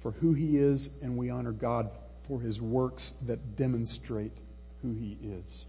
for 0.01 0.11
who 0.11 0.33
He 0.33 0.57
is, 0.57 0.89
and 1.01 1.17
we 1.17 1.29
honor 1.29 1.51
God 1.51 1.89
for 2.27 2.39
His 2.39 2.61
works 2.61 3.09
that 3.25 3.57
demonstrate 3.57 4.31
who 4.81 4.93
He 4.93 5.17
is. 5.21 5.65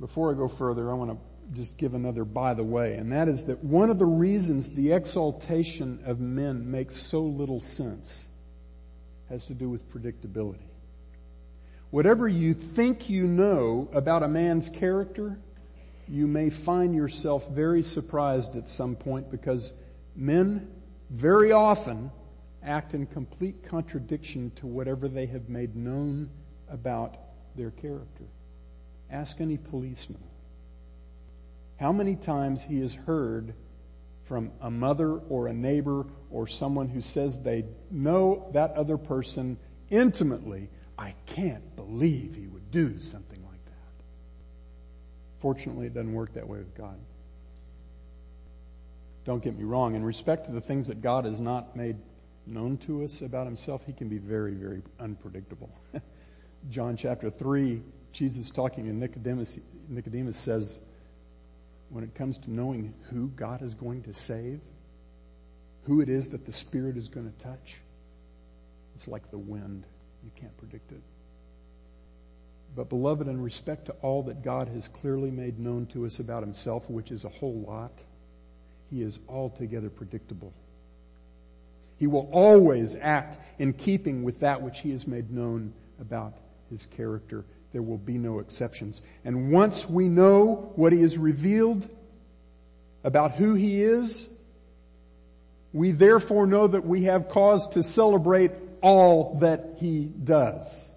Before 0.00 0.30
I 0.30 0.34
go 0.34 0.48
further, 0.48 0.90
I 0.90 0.94
want 0.94 1.10
to 1.10 1.18
just 1.52 1.76
give 1.76 1.94
another 1.94 2.24
by 2.24 2.54
the 2.54 2.64
way, 2.64 2.94
and 2.94 3.12
that 3.12 3.28
is 3.28 3.46
that 3.46 3.62
one 3.62 3.90
of 3.90 3.98
the 3.98 4.06
reasons 4.06 4.70
the 4.70 4.92
exaltation 4.92 6.00
of 6.04 6.20
men 6.20 6.70
makes 6.70 6.96
so 6.96 7.20
little 7.22 7.60
sense 7.60 8.28
has 9.28 9.46
to 9.46 9.54
do 9.54 9.68
with 9.68 9.92
predictability. 9.92 10.66
Whatever 11.90 12.26
you 12.26 12.54
think 12.54 13.08
you 13.08 13.26
know 13.26 13.88
about 13.92 14.22
a 14.22 14.28
man's 14.28 14.68
character, 14.68 15.38
you 16.08 16.26
may 16.26 16.50
find 16.50 16.94
yourself 16.94 17.48
very 17.48 17.82
surprised 17.82 18.56
at 18.56 18.68
some 18.68 18.96
point 18.96 19.30
because 19.30 19.72
Men 20.16 20.70
very 21.10 21.52
often 21.52 22.10
act 22.62 22.94
in 22.94 23.06
complete 23.06 23.64
contradiction 23.64 24.52
to 24.56 24.66
whatever 24.66 25.08
they 25.08 25.26
have 25.26 25.48
made 25.48 25.74
known 25.74 26.30
about 26.68 27.16
their 27.56 27.70
character. 27.70 28.24
Ask 29.10 29.40
any 29.40 29.58
policeman 29.58 30.22
how 31.84 31.92
many 31.92 32.16
times 32.16 32.64
he 32.64 32.80
has 32.80 32.94
heard 32.94 33.52
from 34.22 34.50
a 34.62 34.70
mother 34.70 35.18
or 35.18 35.48
a 35.48 35.52
neighbor 35.52 36.06
or 36.30 36.46
someone 36.46 36.88
who 36.88 37.02
says 37.02 37.42
they 37.42 37.62
know 37.90 38.48
that 38.54 38.70
other 38.70 38.96
person 38.96 39.58
intimately, 39.90 40.70
I 40.96 41.14
can't 41.26 41.76
believe 41.76 42.36
he 42.36 42.46
would 42.46 42.70
do 42.70 42.98
something 43.00 43.38
like 43.44 43.62
that. 43.66 44.04
Fortunately, 45.40 45.84
it 45.84 45.92
doesn't 45.92 46.14
work 46.14 46.32
that 46.32 46.48
way 46.48 46.56
with 46.56 46.74
God. 46.74 46.98
Don't 49.26 49.44
get 49.44 49.54
me 49.54 49.64
wrong. 49.64 49.94
In 49.94 50.02
respect 50.02 50.46
to 50.46 50.52
the 50.52 50.62
things 50.62 50.86
that 50.86 51.02
God 51.02 51.26
has 51.26 51.38
not 51.38 51.76
made 51.76 51.98
known 52.46 52.78
to 52.78 53.04
us 53.04 53.20
about 53.20 53.44
himself, 53.44 53.84
he 53.84 53.92
can 53.92 54.08
be 54.08 54.16
very, 54.16 54.54
very 54.54 54.80
unpredictable. 54.98 55.68
John 56.70 56.96
chapter 56.96 57.28
3, 57.28 57.82
Jesus 58.12 58.50
talking 58.50 58.86
to 58.86 58.92
Nicodemus, 58.94 59.60
Nicodemus 59.90 60.38
says, 60.38 60.80
when 61.90 62.04
it 62.04 62.14
comes 62.14 62.38
to 62.38 62.50
knowing 62.50 62.94
who 63.10 63.28
God 63.28 63.62
is 63.62 63.74
going 63.74 64.02
to 64.02 64.14
save, 64.14 64.60
who 65.84 66.00
it 66.00 66.08
is 66.08 66.30
that 66.30 66.46
the 66.46 66.52
Spirit 66.52 66.96
is 66.96 67.08
going 67.08 67.30
to 67.30 67.38
touch, 67.38 67.76
it's 68.94 69.08
like 69.08 69.30
the 69.30 69.38
wind. 69.38 69.84
You 70.24 70.30
can't 70.36 70.56
predict 70.56 70.92
it. 70.92 71.02
But 72.74 72.88
beloved, 72.88 73.28
in 73.28 73.40
respect 73.40 73.86
to 73.86 73.92
all 74.02 74.22
that 74.24 74.42
God 74.42 74.68
has 74.68 74.88
clearly 74.88 75.30
made 75.30 75.58
known 75.58 75.86
to 75.86 76.06
us 76.06 76.18
about 76.18 76.42
himself, 76.42 76.90
which 76.90 77.10
is 77.10 77.24
a 77.24 77.28
whole 77.28 77.64
lot, 77.66 77.92
he 78.90 79.02
is 79.02 79.20
altogether 79.28 79.90
predictable. 79.90 80.52
He 81.96 82.06
will 82.06 82.28
always 82.32 82.96
act 82.96 83.38
in 83.58 83.72
keeping 83.72 84.24
with 84.24 84.40
that 84.40 84.60
which 84.62 84.80
he 84.80 84.90
has 84.90 85.06
made 85.06 85.30
known 85.30 85.72
about 86.00 86.34
his 86.70 86.86
character. 86.86 87.44
There 87.74 87.82
will 87.82 87.98
be 87.98 88.16
no 88.16 88.38
exceptions. 88.38 89.02
And 89.24 89.50
once 89.50 89.90
we 89.90 90.08
know 90.08 90.72
what 90.76 90.94
he 90.94 91.02
has 91.02 91.18
revealed 91.18 91.86
about 93.02 93.32
who 93.32 93.54
he 93.54 93.82
is, 93.82 94.26
we 95.72 95.90
therefore 95.90 96.46
know 96.46 96.68
that 96.68 96.86
we 96.86 97.02
have 97.02 97.28
cause 97.28 97.68
to 97.70 97.82
celebrate 97.82 98.52
all 98.80 99.38
that 99.40 99.74
he 99.78 100.04
does 100.04 100.90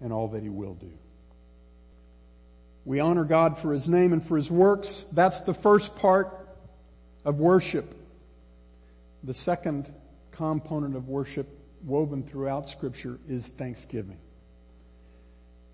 and 0.00 0.12
all 0.12 0.28
that 0.28 0.42
he 0.42 0.50
will 0.50 0.74
do. 0.74 0.90
We 2.84 2.98
honor 2.98 3.24
God 3.24 3.58
for 3.58 3.72
His 3.72 3.88
name 3.88 4.12
and 4.12 4.24
for 4.24 4.36
His 4.36 4.50
works. 4.50 5.04
That's 5.12 5.42
the 5.42 5.54
first 5.54 5.96
part 5.96 6.36
of 7.24 7.38
worship. 7.38 7.94
The 9.22 9.34
second 9.34 9.92
component 10.32 10.96
of 10.96 11.08
worship 11.08 11.46
woven 11.84 12.24
throughout 12.24 12.68
scripture 12.68 13.18
is 13.28 13.50
thanksgiving. 13.50 14.18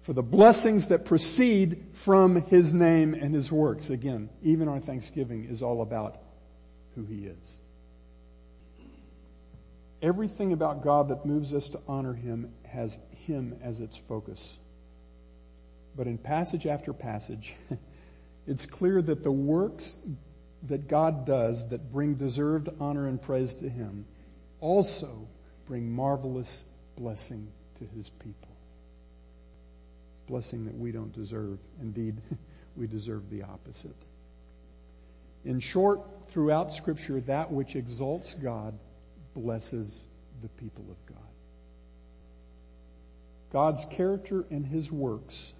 For 0.08 0.14
the 0.14 0.22
blessings 0.22 0.88
that 0.88 1.04
proceed 1.04 1.88
from 1.92 2.40
His 2.46 2.72
name 2.72 3.12
and 3.12 3.34
His 3.34 3.52
works. 3.52 3.90
Again, 3.90 4.30
even 4.42 4.66
our 4.66 4.80
thanksgiving 4.80 5.44
is 5.44 5.62
all 5.62 5.82
about 5.82 6.18
who 6.94 7.04
He 7.04 7.26
is. 7.26 7.58
Everything 10.00 10.54
about 10.54 10.82
God 10.82 11.08
that 11.10 11.26
moves 11.26 11.52
us 11.52 11.68
to 11.68 11.80
honor 11.86 12.14
Him 12.14 12.54
has 12.64 12.98
Him 13.26 13.58
as 13.62 13.80
its 13.80 13.98
focus. 13.98 14.56
But 15.94 16.06
in 16.06 16.16
passage 16.16 16.66
after 16.66 16.94
passage, 16.94 17.54
it's 18.46 18.64
clear 18.64 19.02
that 19.02 19.22
the 19.22 19.30
works 19.30 19.94
that 20.68 20.88
God 20.88 21.26
does 21.26 21.68
that 21.68 21.92
bring 21.92 22.14
deserved 22.14 22.70
honor 22.80 23.08
and 23.08 23.20
praise 23.20 23.56
to 23.56 23.68
Him 23.68 24.06
also 24.60 25.28
bring 25.66 25.92
marvelous 25.92 26.64
blessing 26.96 27.52
to 27.78 27.84
His 27.84 28.08
people. 28.08 28.47
Blessing 30.28 30.64
that 30.66 30.76
we 30.76 30.92
don't 30.92 31.12
deserve. 31.12 31.58
Indeed, 31.80 32.16
we 32.76 32.86
deserve 32.86 33.30
the 33.30 33.42
opposite. 33.42 33.96
In 35.44 35.60
short, 35.60 36.00
throughout 36.28 36.72
Scripture, 36.72 37.20
that 37.22 37.50
which 37.50 37.76
exalts 37.76 38.34
God 38.34 38.78
blesses 39.34 40.06
the 40.42 40.48
people 40.48 40.84
of 40.90 41.06
God. 41.06 41.16
God's 43.50 43.86
character 43.86 44.44
and 44.50 44.66
His 44.66 44.92
works 44.92 45.54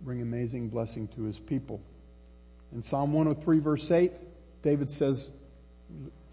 bring 0.00 0.22
amazing 0.22 0.68
blessing 0.68 1.08
to 1.08 1.24
his 1.24 1.38
people. 1.38 1.80
In 2.72 2.82
Psalm 2.82 3.12
103 3.12 3.58
verse 3.58 3.90
8, 3.90 4.12
David 4.62 4.90
says, 4.90 5.30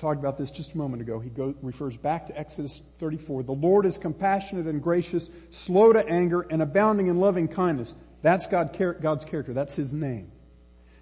talked 0.05 0.19
about 0.19 0.37
this 0.37 0.51
just 0.51 0.75
a 0.75 0.77
moment 0.77 1.01
ago. 1.01 1.19
He 1.19 1.31
refers 1.63 1.97
back 1.97 2.27
to 2.27 2.39
Exodus 2.39 2.83
34. 2.99 3.41
The 3.41 3.53
Lord 3.53 3.87
is 3.87 3.97
compassionate 3.97 4.67
and 4.67 4.79
gracious, 4.79 5.31
slow 5.49 5.93
to 5.93 6.07
anger, 6.07 6.41
and 6.41 6.61
abounding 6.61 7.07
in 7.07 7.19
loving 7.19 7.47
kindness. 7.47 7.95
That's 8.21 8.45
God, 8.45 8.77
God's 9.01 9.25
character. 9.25 9.51
That's 9.51 9.75
His 9.75 9.95
name. 9.95 10.31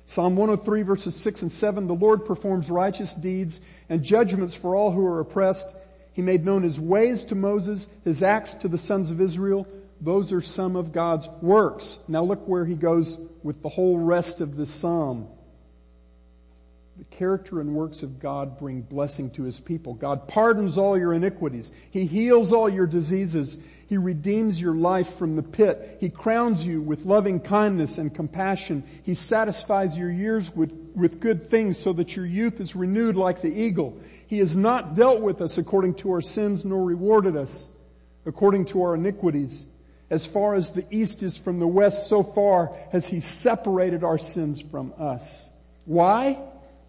Psalm 0.05 0.37
103 0.37 0.83
verses 0.83 1.17
6 1.17 1.41
and 1.41 1.51
7, 1.51 1.87
the 1.87 1.93
Lord 1.93 2.25
performs 2.25 2.69
righteous 2.69 3.13
deeds 3.13 3.59
and 3.89 4.03
judgments 4.03 4.55
for 4.55 4.73
all 4.73 4.91
who 4.91 5.05
are 5.05 5.19
oppressed. 5.19 5.67
He 6.13 6.21
made 6.21 6.45
known 6.45 6.63
His 6.63 6.79
ways 6.79 7.25
to 7.25 7.35
Moses, 7.35 7.89
His 8.05 8.23
acts 8.23 8.53
to 8.53 8.69
the 8.69 8.77
sons 8.77 9.11
of 9.11 9.19
Israel. 9.19 9.67
those 9.99 10.31
are 10.31 10.41
some 10.41 10.77
of 10.77 10.93
God's 10.93 11.27
works. 11.41 11.97
Now 12.07 12.23
look 12.23 12.47
where 12.47 12.65
he 12.65 12.75
goes 12.75 13.17
with 13.41 13.61
the 13.63 13.69
whole 13.69 13.97
rest 13.97 14.39
of 14.39 14.55
the 14.55 14.65
psalm. 14.65 15.27
The 17.03 17.17
character 17.17 17.59
and 17.59 17.75
works 17.75 18.01
of 18.01 18.17
God 18.17 18.57
bring 18.57 18.81
blessing 18.81 19.29
to 19.31 19.43
his 19.43 19.59
people. 19.59 19.93
God 19.93 20.25
pardons 20.25 20.77
all 20.77 20.97
your 20.97 21.13
iniquities. 21.13 21.69
He 21.91 22.05
heals 22.05 22.53
all 22.53 22.69
your 22.69 22.87
diseases. 22.87 23.57
He 23.87 23.97
redeems 23.97 24.61
your 24.61 24.73
life 24.73 25.17
from 25.17 25.35
the 25.35 25.43
pit. 25.43 25.97
He 25.99 26.09
crowns 26.09 26.65
you 26.65 26.81
with 26.81 27.03
loving 27.03 27.41
kindness 27.41 27.97
and 27.97 28.15
compassion. 28.15 28.85
He 29.03 29.15
satisfies 29.15 29.97
your 29.97 30.09
years 30.09 30.55
with, 30.55 30.71
with 30.95 31.19
good 31.19 31.49
things 31.49 31.77
so 31.77 31.91
that 31.91 32.15
your 32.15 32.25
youth 32.25 32.61
is 32.61 32.73
renewed 32.73 33.17
like 33.17 33.41
the 33.41 33.53
eagle. 33.53 33.99
He 34.27 34.37
has 34.37 34.55
not 34.55 34.95
dealt 34.95 35.19
with 35.19 35.41
us 35.41 35.57
according 35.57 35.95
to 35.95 36.11
our 36.11 36.21
sins 36.21 36.63
nor 36.63 36.81
rewarded 36.85 37.35
us 37.35 37.67
according 38.25 38.67
to 38.67 38.81
our 38.83 38.95
iniquities. 38.95 39.65
As 40.09 40.25
far 40.25 40.55
as 40.55 40.71
the 40.71 40.85
east 40.89 41.21
is 41.21 41.35
from 41.37 41.59
the 41.59 41.67
west, 41.67 42.07
so 42.07 42.23
far 42.23 42.73
has 42.93 43.07
he 43.07 43.19
separated 43.19 44.05
our 44.05 44.17
sins 44.17 44.61
from 44.61 44.93
us. 44.97 45.49
Why? 45.83 46.39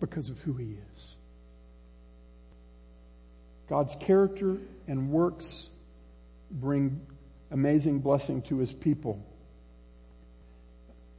Because 0.00 0.30
of 0.30 0.38
who 0.40 0.54
he 0.54 0.76
is. 0.92 1.16
God's 3.68 3.96
character 3.96 4.58
and 4.86 5.10
works 5.10 5.68
bring 6.50 7.00
amazing 7.50 8.00
blessing 8.00 8.42
to 8.42 8.58
his 8.58 8.72
people. 8.72 9.24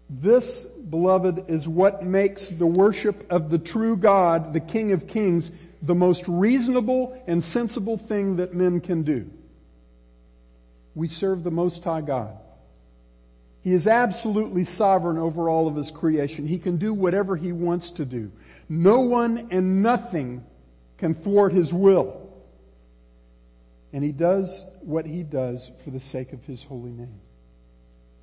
This, 0.09 0.65
beloved, 0.65 1.45
is 1.49 1.67
what 1.67 2.03
makes 2.03 2.49
the 2.49 2.67
worship 2.67 3.25
of 3.31 3.49
the 3.49 3.57
true 3.57 3.97
God, 3.97 4.53
the 4.53 4.59
King 4.59 4.91
of 4.91 5.07
Kings, 5.07 5.51
the 5.81 5.95
most 5.95 6.27
reasonable 6.27 7.21
and 7.25 7.43
sensible 7.43 7.97
thing 7.97 8.35
that 8.35 8.53
men 8.53 8.81
can 8.81 9.01
do. 9.03 9.29
We 10.93 11.07
serve 11.07 11.43
the 11.43 11.51
Most 11.51 11.83
High 11.83 12.01
God. 12.01 12.37
He 13.61 13.71
is 13.71 13.87
absolutely 13.87 14.63
sovereign 14.63 15.17
over 15.17 15.49
all 15.49 15.67
of 15.67 15.75
His 15.75 15.89
creation. 15.89 16.45
He 16.45 16.59
can 16.59 16.77
do 16.77 16.93
whatever 16.93 17.35
He 17.35 17.51
wants 17.51 17.91
to 17.91 18.05
do. 18.05 18.31
No 18.67 19.01
one 19.01 19.49
and 19.51 19.81
nothing 19.81 20.43
can 20.97 21.13
thwart 21.13 21.53
his 21.53 21.73
will. 21.73 22.21
And 23.93 24.03
he 24.03 24.11
does 24.11 24.65
what 24.81 25.05
he 25.05 25.23
does 25.23 25.71
for 25.83 25.91
the 25.91 25.99
sake 25.99 26.33
of 26.33 26.43
his 26.45 26.63
holy 26.63 26.91
name. 26.91 27.21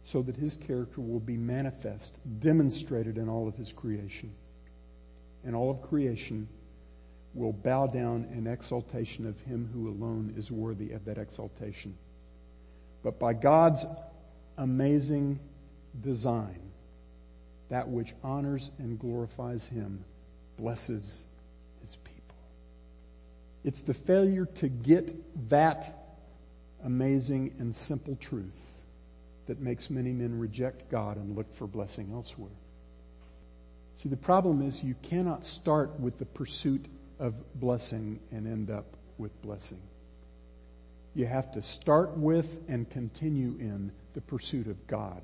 So 0.04 0.20
that 0.22 0.34
his 0.34 0.56
character 0.56 1.00
will 1.00 1.20
be 1.20 1.36
manifest, 1.36 2.16
demonstrated 2.40 3.18
in 3.18 3.28
all 3.28 3.46
of 3.46 3.56
his 3.56 3.72
creation. 3.72 4.34
And 5.44 5.54
all 5.54 5.70
of 5.70 5.80
creation 5.82 6.48
will 7.34 7.52
bow 7.52 7.86
down 7.86 8.28
in 8.32 8.46
exaltation 8.46 9.26
of 9.26 9.40
him 9.40 9.70
who 9.72 9.88
alone 9.88 10.34
is 10.36 10.50
worthy 10.50 10.92
of 10.92 11.04
that 11.04 11.18
exaltation. 11.18 11.96
But 13.02 13.18
by 13.18 13.32
God's 13.32 13.86
amazing 14.58 15.40
design, 16.00 16.60
that 17.70 17.88
which 17.88 18.12
honors 18.22 18.70
and 18.78 18.98
glorifies 18.98 19.66
him 19.66 20.04
blesses 20.56 21.24
his 21.80 21.96
people. 21.96 22.36
It's 23.64 23.82
the 23.82 23.94
failure 23.94 24.46
to 24.46 24.68
get 24.68 25.12
that 25.50 26.16
amazing 26.84 27.54
and 27.58 27.74
simple 27.74 28.16
truth 28.16 28.60
that 29.46 29.60
makes 29.60 29.90
many 29.90 30.12
men 30.12 30.38
reject 30.38 30.90
God 30.90 31.16
and 31.16 31.36
look 31.36 31.52
for 31.52 31.66
blessing 31.66 32.10
elsewhere. 32.12 32.50
See, 33.94 34.08
the 34.08 34.16
problem 34.16 34.62
is 34.62 34.82
you 34.82 34.96
cannot 35.02 35.44
start 35.44 35.98
with 36.00 36.18
the 36.18 36.24
pursuit 36.24 36.86
of 37.18 37.34
blessing 37.54 38.20
and 38.30 38.46
end 38.46 38.70
up 38.70 38.96
with 39.18 39.40
blessing. 39.42 39.80
You 41.14 41.26
have 41.26 41.52
to 41.52 41.62
start 41.62 42.16
with 42.16 42.62
and 42.68 42.88
continue 42.88 43.56
in 43.60 43.92
the 44.14 44.20
pursuit 44.22 44.66
of 44.66 44.86
God 44.86 45.22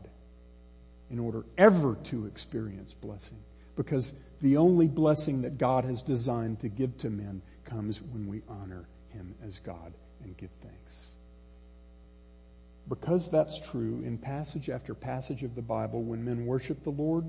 in 1.11 1.19
order 1.19 1.45
ever 1.57 1.97
to 2.05 2.27
experience 2.27 2.93
blessing. 2.93 3.39
Because 3.77 4.13
the 4.41 4.57
only 4.57 4.87
blessing 4.87 5.43
that 5.43 5.59
God 5.59 5.85
has 5.85 6.03
designed 6.03 6.61
to 6.61 6.69
give 6.69 6.97
to 6.99 7.11
men 7.11 7.43
comes 7.65 8.01
when 8.01 8.27
we 8.27 8.43
honor 8.49 8.89
Him 9.11 9.35
as 9.45 9.59
God 9.59 9.93
and 10.23 10.37
give 10.37 10.51
thanks. 10.63 11.07
Because 12.89 13.31
that's 13.31 13.61
true 13.69 14.03
in 14.05 14.17
passage 14.17 14.71
after 14.71 14.95
passage 14.95 15.43
of 15.43 15.55
the 15.55 15.63
Bible, 15.63 16.03
when 16.03 16.25
men 16.25 16.47
worship 16.47 16.83
the 16.85 16.91
Lord, 16.91 17.25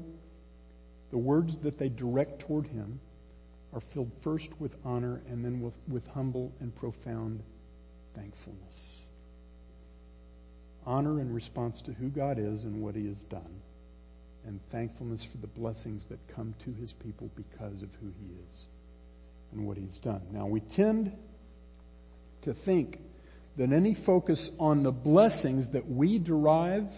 the 1.11 1.17
words 1.17 1.57
that 1.57 1.77
they 1.77 1.89
direct 1.89 2.39
toward 2.39 2.67
Him 2.67 2.99
are 3.73 3.81
filled 3.81 4.11
first 4.21 4.59
with 4.61 4.75
honor 4.85 5.21
and 5.27 5.43
then 5.43 5.61
with, 5.61 5.77
with 5.87 6.07
humble 6.07 6.53
and 6.59 6.73
profound 6.75 7.43
thankfulness. 8.13 8.99
Honor 10.85 11.19
in 11.19 11.33
response 11.33 11.81
to 11.81 11.93
who 11.93 12.09
God 12.09 12.39
is 12.39 12.63
and 12.63 12.81
what 12.81 12.95
He 12.95 13.07
has 13.07 13.23
done 13.23 13.61
and 14.45 14.65
thankfulness 14.67 15.23
for 15.23 15.37
the 15.37 15.47
blessings 15.47 16.05
that 16.05 16.19
come 16.27 16.53
to 16.59 16.71
his 16.73 16.93
people 16.93 17.29
because 17.35 17.81
of 17.81 17.89
who 18.01 18.11
he 18.19 18.33
is 18.47 18.65
and 19.51 19.65
what 19.65 19.77
he's 19.77 19.99
done. 19.99 20.21
Now 20.31 20.47
we 20.47 20.59
tend 20.59 21.11
to 22.41 22.53
think 22.53 23.01
that 23.57 23.71
any 23.71 23.93
focus 23.93 24.51
on 24.59 24.83
the 24.83 24.91
blessings 24.91 25.71
that 25.71 25.89
we 25.89 26.17
derive 26.17 26.93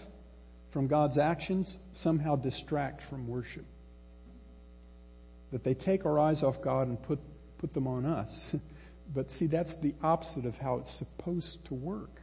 from 0.70 0.88
God's 0.88 1.18
actions 1.18 1.78
somehow 1.92 2.36
distract 2.36 3.02
from 3.02 3.28
worship. 3.28 3.66
That 5.52 5.64
they 5.64 5.74
take 5.74 6.06
our 6.06 6.20
eyes 6.20 6.44
off 6.44 6.62
God 6.62 6.88
and 6.88 7.02
put, 7.02 7.20
put 7.58 7.74
them 7.74 7.88
on 7.88 8.06
us. 8.06 8.56
but 9.14 9.32
see, 9.32 9.48
that's 9.48 9.76
the 9.76 9.94
opposite 10.02 10.46
of 10.46 10.58
how 10.58 10.78
it's 10.78 10.92
supposed 10.92 11.66
to 11.66 11.74
work 11.74 12.21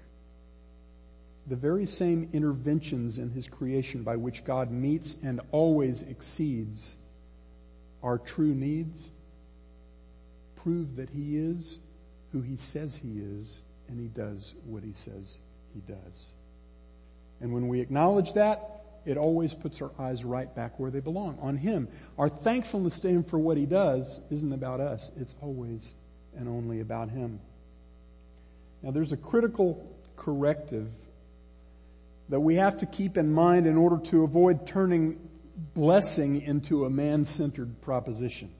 the 1.48 1.56
very 1.56 1.86
same 1.86 2.28
interventions 2.32 3.18
in 3.18 3.30
his 3.30 3.48
creation 3.48 4.02
by 4.02 4.16
which 4.16 4.44
God 4.44 4.70
meets 4.70 5.16
and 5.22 5.40
always 5.50 6.02
exceeds 6.02 6.96
our 8.02 8.18
true 8.18 8.54
needs 8.54 9.10
prove 10.56 10.96
that 10.96 11.10
he 11.10 11.36
is 11.36 11.78
who 12.32 12.40
he 12.40 12.56
says 12.56 12.96
he 12.96 13.18
is 13.18 13.62
and 13.88 13.98
he 13.98 14.08
does 14.08 14.54
what 14.64 14.82
he 14.82 14.92
says 14.92 15.38
he 15.74 15.80
does. 15.80 16.28
And 17.40 17.52
when 17.52 17.68
we 17.68 17.80
acknowledge 17.80 18.34
that, 18.34 18.78
it 19.06 19.16
always 19.16 19.54
puts 19.54 19.80
our 19.80 19.90
eyes 19.98 20.24
right 20.24 20.54
back 20.54 20.78
where 20.78 20.90
they 20.90 21.00
belong, 21.00 21.38
on 21.40 21.56
him. 21.56 21.88
Our 22.18 22.28
thankfulness 22.28 23.00
to 23.00 23.08
him 23.08 23.24
for 23.24 23.38
what 23.38 23.56
he 23.56 23.64
does 23.64 24.20
isn't 24.30 24.52
about 24.52 24.80
us. 24.80 25.10
It's 25.18 25.34
always 25.40 25.94
and 26.36 26.48
only 26.48 26.80
about 26.80 27.08
him. 27.08 27.40
Now 28.82 28.90
there's 28.90 29.12
a 29.12 29.16
critical 29.16 29.84
corrective 30.16 30.90
that 32.28 32.40
we 32.40 32.56
have 32.56 32.78
to 32.78 32.86
keep 32.86 33.16
in 33.16 33.32
mind 33.32 33.66
in 33.66 33.76
order 33.76 33.98
to 34.10 34.24
avoid 34.24 34.66
turning 34.66 35.18
blessing 35.74 36.42
into 36.42 36.84
a 36.84 36.90
man-centered 36.90 37.80
proposition. 37.80 38.50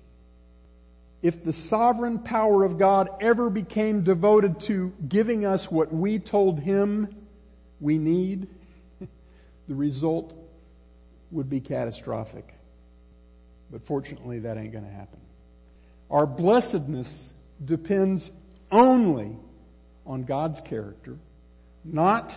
If 1.20 1.44
the 1.44 1.52
sovereign 1.52 2.20
power 2.20 2.64
of 2.64 2.78
God 2.78 3.08
ever 3.20 3.50
became 3.50 4.02
devoted 4.02 4.60
to 4.60 4.92
giving 5.06 5.44
us 5.44 5.70
what 5.70 5.92
we 5.92 6.18
told 6.18 6.60
Him 6.60 7.14
we 7.80 7.98
need, 7.98 8.48
the 9.68 9.74
result 9.74 10.34
would 11.30 11.50
be 11.50 11.60
catastrophic. 11.60 12.54
But 13.70 13.84
fortunately 13.84 14.40
that 14.40 14.56
ain't 14.56 14.72
gonna 14.72 14.88
happen. 14.88 15.20
Our 16.10 16.26
blessedness 16.26 17.34
depends 17.62 18.30
only 18.70 19.36
on 20.06 20.22
God's 20.22 20.60
character, 20.60 21.18
not 21.84 22.36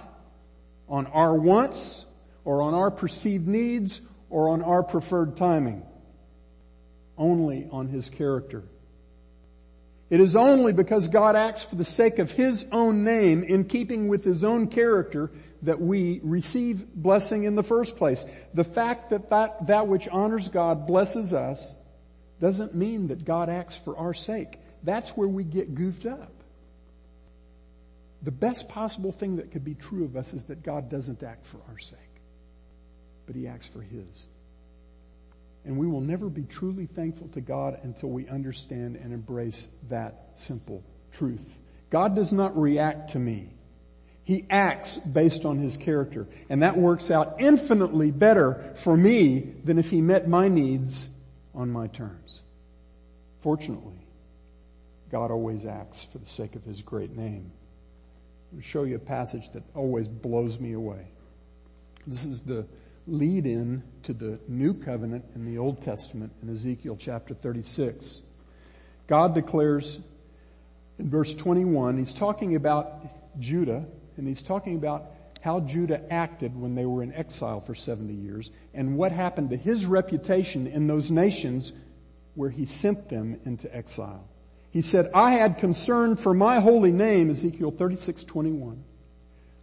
on 0.88 1.08
our 1.08 1.34
wants 1.36 2.06
or 2.44 2.62
on 2.62 2.74
our 2.74 2.92
perceived 2.92 3.48
needs 3.48 4.02
or 4.30 4.50
on 4.50 4.62
our 4.62 4.84
preferred 4.84 5.38
timing. 5.38 5.84
Only 7.18 7.68
on 7.72 7.88
His 7.88 8.10
character. 8.10 8.64
It 10.10 10.20
is 10.20 10.36
only 10.36 10.74
because 10.74 11.08
God 11.08 11.36
acts 11.38 11.64
for 11.64 11.76
the 11.76 11.86
sake 11.86 12.20
of 12.20 12.32
His 12.32 12.68
own 12.72 13.04
name 13.04 13.44
in 13.44 13.64
keeping 13.64 14.08
with 14.10 14.24
His 14.24 14.44
own 14.44 14.68
character 14.68 15.32
that 15.62 15.80
we 15.80 16.20
receive 16.24 16.86
blessing 16.94 17.44
in 17.44 17.56
the 17.56 17.64
first 17.64 17.98
place. 17.98 18.26
The 18.54 18.64
fact 18.64 19.12
that 19.12 19.30
that, 19.30 19.68
that 19.68 19.88
which 19.88 20.08
honors 20.10 20.50
God 20.50 20.88
blesses 20.88 21.34
us 21.34 21.76
doesn't 22.40 22.74
mean 22.74 23.08
that 23.08 23.24
God 23.24 23.50
acts 23.50 23.76
for 23.76 23.96
our 23.96 24.14
sake. 24.14 24.60
That's 24.84 25.10
where 25.10 25.28
we 25.28 25.44
get 25.44 25.76
goofed 25.76 26.08
up 26.08 26.41
the 28.24 28.32
best 28.32 28.70
possible 28.70 29.12
thing 29.12 29.38
that 29.38 29.52
could 29.52 29.64
be 29.64 29.74
true 29.74 30.04
of 30.06 30.16
us 30.16 30.34
is 30.34 30.44
that 30.46 30.64
God 30.64 30.90
doesn't 30.90 31.24
act 31.24 31.48
for 31.48 31.60
our 31.70 31.80
sake, 31.80 31.98
but 33.26 33.36
He 33.36 33.48
acts 33.48 33.66
for 33.66 33.82
His. 33.82 34.28
And 35.66 35.78
we 35.78 35.88
will 35.88 36.02
never 36.02 36.30
be 36.30 36.44
truly 36.44 36.86
thankful 36.86 37.28
to 37.30 37.42
God 37.42 37.80
until 37.84 38.10
we 38.10 38.28
understand 38.28 38.96
and 38.96 39.14
embrace 39.14 39.68
that 39.90 40.32
simple 40.36 40.84
truth. 41.12 41.60
God 41.90 42.16
does 42.16 42.32
not 42.32 42.60
react 42.60 43.12
to 43.12 43.20
me. 43.20 43.54
He 44.24 44.46
acts 44.50 44.98
based 44.98 45.46
on 45.46 45.58
His 45.58 45.78
character. 45.78 46.28
And 46.50 46.62
that 46.62 46.78
works 46.78 47.12
out 47.12 47.36
infinitely 47.40 48.12
better 48.12 48.72
for 48.76 48.96
me 48.96 49.40
than 49.64 49.78
if 49.80 49.90
He 49.90 50.02
met 50.02 50.28
my 50.28 50.48
needs 50.48 51.08
on 51.54 51.70
my 51.72 51.88
terms. 51.88 52.42
Fortunately, 53.40 54.06
God 55.12 55.32
always 55.32 55.66
acts 55.66 56.04
for 56.04 56.20
the 56.20 56.28
sake 56.28 56.56
of 56.56 56.64
His 56.64 56.82
great 56.82 57.16
name. 57.16 57.52
Show 58.60 58.84
you 58.84 58.98
a 58.98 59.00
passage 59.00 59.52
that 59.52 59.64
always 59.74 60.08
blows 60.08 60.60
me 60.60 60.74
away. 60.74 61.08
This 62.06 62.26
is 62.26 62.42
the 62.42 62.66
lead 63.08 63.46
in 63.46 63.84
to 64.04 64.14
the 64.14 64.40
new 64.48 64.74
covenant 64.74 65.26
in 65.36 65.46
the 65.46 65.58
Old 65.58 65.82
Testament 65.82 66.34
in 66.42 66.50
Ezekiel 66.50 66.98
chapter 67.00 67.34
36. 67.34 68.22
God 69.08 69.34
declares 69.34 70.00
in 71.00 71.10
verse 71.10 71.34
21, 71.34 71.98
he's 71.98 72.14
talking 72.14 72.56
about 72.56 73.40
Judah 73.40 73.86
and 74.18 74.28
he's 74.28 74.42
talking 74.42 74.76
about 74.76 75.12
how 75.42 75.60
Judah 75.62 76.02
acted 76.14 76.56
when 76.56 76.76
they 76.76 76.86
were 76.86 77.02
in 77.02 77.14
exile 77.14 77.62
for 77.62 77.74
70 77.74 78.14
years 78.14 78.52
and 78.74 78.96
what 78.96 79.12
happened 79.12 79.50
to 79.50 79.58
his 79.58 79.86
reputation 79.86 80.68
in 80.68 80.88
those 80.88 81.10
nations 81.10 81.74
where 82.36 82.50
he 82.50 82.66
sent 82.66 83.10
them 83.10 83.40
into 83.46 83.74
exile. 83.76 84.28
He 84.72 84.82
said, 84.82 85.12
I 85.14 85.34
had 85.34 85.58
concern 85.58 86.16
for 86.16 86.34
my 86.34 86.62
holy 86.62 86.92
name, 86.92 87.30
Ezekiel 87.30 87.72
36, 87.72 88.24
21. 88.24 88.84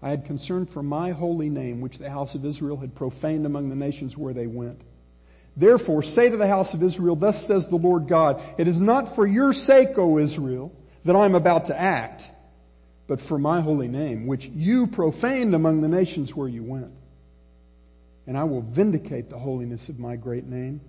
I 0.03 0.11
had 0.11 0.27
concern 0.27 0.67
for 0.67 0.83
my 0.83 1.13
holy 1.13 1.49
name, 1.49 1.81
which 1.81 1.99
the 1.99 2.11
house 2.11 2.35
of 2.35 2.45
Israel 2.45 2.77
had 2.77 2.95
profaned 2.95 3.47
among 3.47 3.71
the 3.71 3.75
nations 3.75 4.17
where 4.17 4.35
they 4.35 4.47
went. 4.47 4.81
Therefore 5.57 6.05
say 6.05 6.31
to 6.31 6.37
the 6.37 6.47
house 6.47 6.73
of 6.75 6.83
Israel, 6.83 7.17
thus 7.17 7.45
says 7.45 7.67
the 7.67 7.77
Lord 7.77 8.07
God, 8.07 8.41
it 8.59 8.69
is 8.69 8.79
not 8.79 9.17
for 9.17 9.27
your 9.27 9.53
sake, 9.53 9.99
O 9.99 10.19
Israel, 10.19 10.73
that 11.05 11.17
I 11.17 11.25
am 11.25 11.35
about 11.35 11.65
to 11.65 11.79
act, 11.79 12.31
but 13.09 13.21
for 13.21 13.39
my 13.39 13.61
holy 13.61 13.89
name, 13.89 14.27
which 14.27 14.47
you 14.47 14.87
profaned 14.87 15.55
among 15.55 15.81
the 15.81 15.89
nations 15.89 16.37
where 16.37 16.49
you 16.49 16.63
went. 16.63 16.93
And 18.27 18.37
I 18.37 18.45
will 18.45 18.61
vindicate 18.61 19.31
the 19.31 19.39
holiness 19.39 19.89
of 19.89 19.99
my 19.99 20.15
great 20.17 20.47
name, 20.47 20.83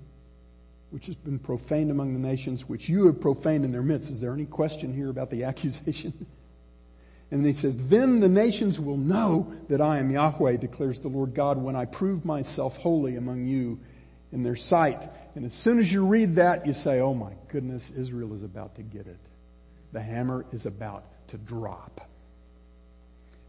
which 0.91 1.06
has 1.06 1.15
been 1.15 1.39
profaned 1.39 1.91
among 1.91 2.13
the 2.13 2.19
nations, 2.19 2.67
which 2.67 2.89
you 2.89 3.06
have 3.06 3.21
profaned 3.21 3.63
in 3.63 3.71
their 3.71 3.84
midst. 3.84 4.10
Is 4.10 4.21
there 4.21 4.34
any 4.34 4.45
question 4.45 4.93
here 4.93 5.10
about 5.10 5.30
the 5.30 5.43
accusation? 5.45 6.25
And 7.32 7.45
he 7.45 7.54
says, 7.54 7.78
then 7.78 8.21
the 8.21 8.28
nations 8.28 8.80
will 8.80 8.97
know 8.97 9.54
that 9.67 9.82
I 9.82 9.99
am 9.99 10.10
Yahweh, 10.10 10.58
declares 10.58 10.99
the 10.99 11.10
Lord 11.10 11.36
God, 11.36 11.58
when 11.58 11.75
I 11.75 11.86
prove 11.86 12.25
myself 12.25 12.78
holy 12.78 13.17
among 13.17 13.45
you 13.45 13.80
in 14.32 14.41
their 14.41 14.56
sight. 14.56 15.08
And 15.36 15.45
as 15.45 15.54
soon 15.54 15.80
as 15.80 15.91
you 15.91 16.08
read 16.08 16.36
that, 16.36 16.65
you 16.65 16.73
say, 16.73 16.99
oh 16.99 17.13
my 17.13 17.34
goodness, 17.49 17.91
Israel 17.91 18.34
is 18.34 18.43
about 18.43 18.75
to 18.75 18.82
get 18.82 19.06
it. 19.06 19.19
The 19.91 20.02
hammer 20.02 20.45
is 20.52 20.65
about 20.65 21.06
to 21.28 21.38
drop. 21.38 22.02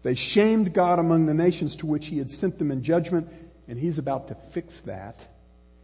They 0.03 0.15
shamed 0.15 0.73
God 0.73 0.99
among 0.99 1.27
the 1.27 1.35
nations 1.35 1.77
to 1.77 1.87
which 1.87 2.07
he 2.07 2.19
had 2.19 2.31
sent 2.31 2.59
them 2.59 2.71
in 2.71 2.83
judgment, 2.83 3.29
and 3.69 3.79
he's 3.79 3.99
about 3.99 4.29
to 4.29 4.35
fix 4.35 4.81
that. 4.81 5.17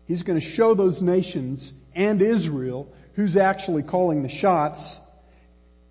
He's 0.06 0.22
going 0.22 0.38
to 0.38 0.46
show 0.46 0.74
those 0.74 1.02
nations 1.02 1.72
and 1.94 2.22
Israel 2.22 2.92
who's 3.14 3.36
actually 3.36 3.82
calling 3.82 4.22
the 4.22 4.28
shots. 4.28 4.98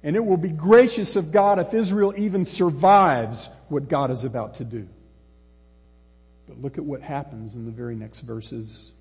And 0.03 0.15
it 0.15 0.23
will 0.23 0.37
be 0.37 0.49
gracious 0.49 1.15
of 1.15 1.31
God 1.31 1.59
if 1.59 1.73
Israel 1.73 2.13
even 2.15 2.45
survives 2.45 3.49
what 3.67 3.89
God 3.89 4.11
is 4.11 4.23
about 4.23 4.55
to 4.55 4.63
do. 4.63 4.87
But 6.47 6.61
look 6.61 6.77
at 6.77 6.85
what 6.85 7.01
happens 7.01 7.55
in 7.55 7.65
the 7.65 7.71
very 7.71 7.95
next 7.95 8.21
verses. 8.21 8.91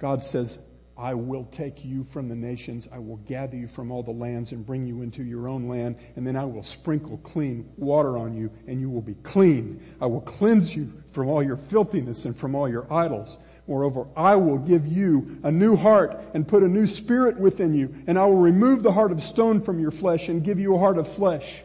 God 0.00 0.24
says, 0.24 0.58
I 0.96 1.14
will 1.14 1.44
take 1.44 1.84
you 1.84 2.02
from 2.02 2.28
the 2.28 2.34
nations. 2.34 2.88
I 2.92 2.98
will 2.98 3.18
gather 3.18 3.56
you 3.56 3.68
from 3.68 3.92
all 3.92 4.02
the 4.02 4.10
lands 4.10 4.50
and 4.50 4.66
bring 4.66 4.84
you 4.84 5.02
into 5.02 5.22
your 5.22 5.48
own 5.48 5.68
land. 5.68 5.96
And 6.16 6.26
then 6.26 6.34
I 6.34 6.44
will 6.44 6.64
sprinkle 6.64 7.18
clean 7.18 7.70
water 7.76 8.18
on 8.18 8.36
you 8.36 8.50
and 8.66 8.80
you 8.80 8.90
will 8.90 9.00
be 9.00 9.14
clean. 9.14 9.80
I 10.00 10.06
will 10.06 10.20
cleanse 10.20 10.74
you 10.74 10.92
from 11.12 11.28
all 11.28 11.40
your 11.40 11.56
filthiness 11.56 12.24
and 12.24 12.36
from 12.36 12.56
all 12.56 12.68
your 12.68 12.92
idols. 12.92 13.38
Moreover, 13.68 14.08
I 14.16 14.34
will 14.34 14.58
give 14.58 14.86
you 14.86 15.38
a 15.44 15.52
new 15.52 15.76
heart 15.76 16.20
and 16.34 16.48
put 16.48 16.64
a 16.64 16.68
new 16.68 16.86
spirit 16.86 17.38
within 17.38 17.74
you. 17.74 17.94
And 18.08 18.18
I 18.18 18.24
will 18.24 18.38
remove 18.38 18.82
the 18.82 18.92
heart 18.92 19.12
of 19.12 19.22
stone 19.22 19.60
from 19.60 19.78
your 19.78 19.90
flesh 19.92 20.28
and 20.28 20.42
give 20.42 20.58
you 20.58 20.74
a 20.74 20.78
heart 20.78 20.98
of 20.98 21.06
flesh. 21.06 21.62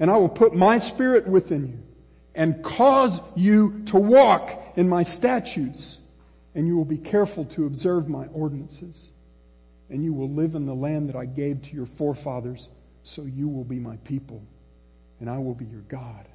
And 0.00 0.10
I 0.10 0.16
will 0.16 0.30
put 0.30 0.54
my 0.54 0.78
spirit 0.78 1.28
within 1.28 1.68
you 1.68 1.82
and 2.34 2.64
cause 2.64 3.20
you 3.36 3.82
to 3.86 3.98
walk 3.98 4.72
in 4.76 4.88
my 4.88 5.02
statutes 5.02 6.00
and 6.54 6.66
you 6.66 6.76
will 6.76 6.84
be 6.84 6.98
careful 6.98 7.44
to 7.44 7.66
observe 7.66 8.08
my 8.08 8.26
ordinances, 8.26 9.10
and 9.88 10.02
you 10.04 10.12
will 10.12 10.30
live 10.30 10.54
in 10.54 10.66
the 10.66 10.74
land 10.74 11.08
that 11.08 11.16
I 11.16 11.24
gave 11.24 11.62
to 11.62 11.74
your 11.74 11.86
forefathers, 11.86 12.68
so 13.02 13.22
you 13.22 13.48
will 13.48 13.64
be 13.64 13.78
my 13.78 13.96
people, 13.98 14.42
and 15.20 15.30
I 15.30 15.38
will 15.38 15.54
be 15.54 15.64
your 15.64 15.82
God. 15.82 16.26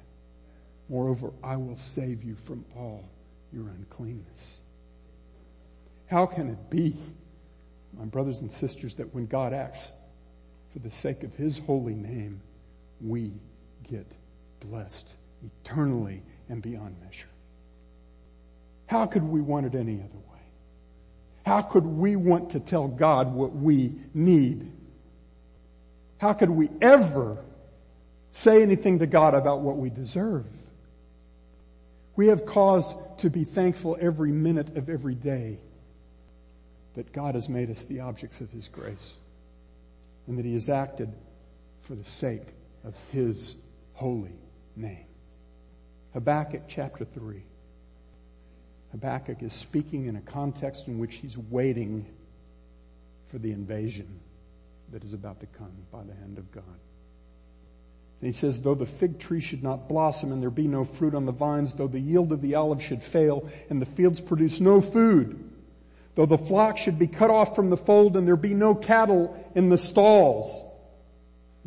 Moreover, 0.88 1.32
I 1.42 1.56
will 1.56 1.76
save 1.76 2.22
you 2.24 2.34
from 2.34 2.64
all 2.74 3.08
your 3.52 3.68
uncleanness. 3.68 4.58
How 6.06 6.26
can 6.26 6.48
it 6.48 6.70
be, 6.70 6.96
my 7.96 8.04
brothers 8.04 8.40
and 8.40 8.50
sisters, 8.50 8.94
that 8.96 9.14
when 9.14 9.26
God 9.26 9.52
acts 9.52 9.92
for 10.72 10.78
the 10.78 10.90
sake 10.90 11.24
of 11.24 11.34
his 11.34 11.58
holy 11.58 11.94
name, 11.94 12.40
we 13.00 13.32
get 13.82 14.06
blessed 14.60 15.12
eternally 15.44 16.22
and 16.48 16.62
beyond 16.62 16.96
measure? 17.02 17.28
How 18.86 19.06
could 19.06 19.24
we 19.24 19.40
want 19.40 19.66
it 19.66 19.74
any 19.74 19.96
other 19.96 20.18
way? 20.32 20.40
How 21.44 21.62
could 21.62 21.84
we 21.84 22.14
want 22.14 22.50
to 22.50 22.60
tell 22.60 22.86
God 22.86 23.32
what 23.32 23.54
we 23.54 23.92
need? 24.14 24.72
How 26.18 26.32
could 26.32 26.50
we 26.50 26.70
ever 26.80 27.38
say 28.30 28.62
anything 28.62 29.00
to 29.00 29.06
God 29.06 29.34
about 29.34 29.60
what 29.60 29.76
we 29.76 29.90
deserve? 29.90 30.46
We 32.14 32.28
have 32.28 32.46
cause 32.46 32.94
to 33.18 33.28
be 33.28 33.44
thankful 33.44 33.98
every 34.00 34.30
minute 34.30 34.76
of 34.76 34.88
every 34.88 35.14
day 35.14 35.58
that 36.96 37.12
God 37.12 37.34
has 37.34 37.48
made 37.48 37.70
us 37.70 37.84
the 37.84 38.00
objects 38.00 38.40
of 38.40 38.50
His 38.50 38.68
grace 38.68 39.12
and 40.26 40.36
that 40.38 40.44
He 40.44 40.54
has 40.54 40.68
acted 40.68 41.12
for 41.82 41.94
the 41.94 42.04
sake 42.04 42.48
of 42.84 42.94
His 43.12 43.54
holy 43.92 44.34
name. 44.74 45.06
Habakkuk 46.14 46.62
chapter 46.66 47.04
3. 47.04 47.42
Habakkuk 48.92 49.42
is 49.42 49.52
speaking 49.52 50.06
in 50.06 50.16
a 50.16 50.20
context 50.20 50.88
in 50.88 50.98
which 50.98 51.16
he's 51.16 51.36
waiting 51.36 52.06
for 53.28 53.38
the 53.38 53.52
invasion 53.52 54.20
that 54.92 55.04
is 55.04 55.12
about 55.12 55.40
to 55.40 55.46
come 55.46 55.72
by 55.92 56.02
the 56.04 56.14
hand 56.14 56.38
of 56.38 56.50
God. 56.52 56.64
And 58.20 58.26
he 58.28 58.32
says, 58.32 58.62
though 58.62 58.74
the 58.74 58.86
fig 58.86 59.18
tree 59.18 59.42
should 59.42 59.62
not 59.62 59.88
blossom 59.88 60.32
and 60.32 60.42
there 60.42 60.48
be 60.48 60.68
no 60.68 60.84
fruit 60.84 61.14
on 61.14 61.26
the 61.26 61.32
vines, 61.32 61.74
though 61.74 61.88
the 61.88 62.00
yield 62.00 62.32
of 62.32 62.40
the 62.40 62.54
olive 62.54 62.82
should 62.82 63.02
fail 63.02 63.46
and 63.68 63.82
the 63.82 63.86
fields 63.86 64.20
produce 64.20 64.60
no 64.60 64.80
food, 64.80 65.55
though 66.16 66.26
the 66.26 66.38
flock 66.38 66.78
should 66.78 66.98
be 66.98 67.06
cut 67.06 67.30
off 67.30 67.54
from 67.54 67.70
the 67.70 67.76
fold 67.76 68.16
and 68.16 68.26
there 68.26 68.36
be 68.36 68.54
no 68.54 68.74
cattle 68.74 69.36
in 69.54 69.68
the 69.68 69.78
stalls. 69.78 70.64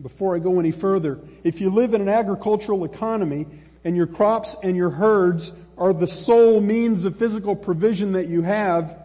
Before 0.01 0.35
I 0.35 0.39
go 0.39 0.59
any 0.59 0.71
further, 0.71 1.19
if 1.43 1.61
you 1.61 1.69
live 1.69 1.93
in 1.93 2.01
an 2.01 2.09
agricultural 2.09 2.83
economy 2.83 3.45
and 3.83 3.95
your 3.95 4.07
crops 4.07 4.55
and 4.63 4.75
your 4.75 4.89
herds 4.89 5.55
are 5.77 5.93
the 5.93 6.07
sole 6.07 6.59
means 6.61 7.05
of 7.05 7.15
physical 7.17 7.55
provision 7.55 8.13
that 8.13 8.27
you 8.27 8.41
have, 8.41 8.97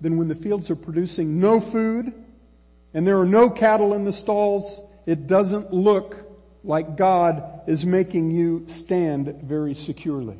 then 0.00 0.18
when 0.18 0.28
the 0.28 0.34
fields 0.34 0.70
are 0.70 0.76
producing 0.76 1.40
no 1.40 1.60
food 1.60 2.12
and 2.92 3.06
there 3.06 3.18
are 3.18 3.26
no 3.26 3.48
cattle 3.48 3.94
in 3.94 4.04
the 4.04 4.12
stalls, 4.12 4.80
it 5.06 5.26
doesn't 5.26 5.72
look 5.72 6.16
like 6.62 6.96
God 6.96 7.62
is 7.66 7.86
making 7.86 8.30
you 8.32 8.64
stand 8.66 9.40
very 9.42 9.74
securely. 9.74 10.36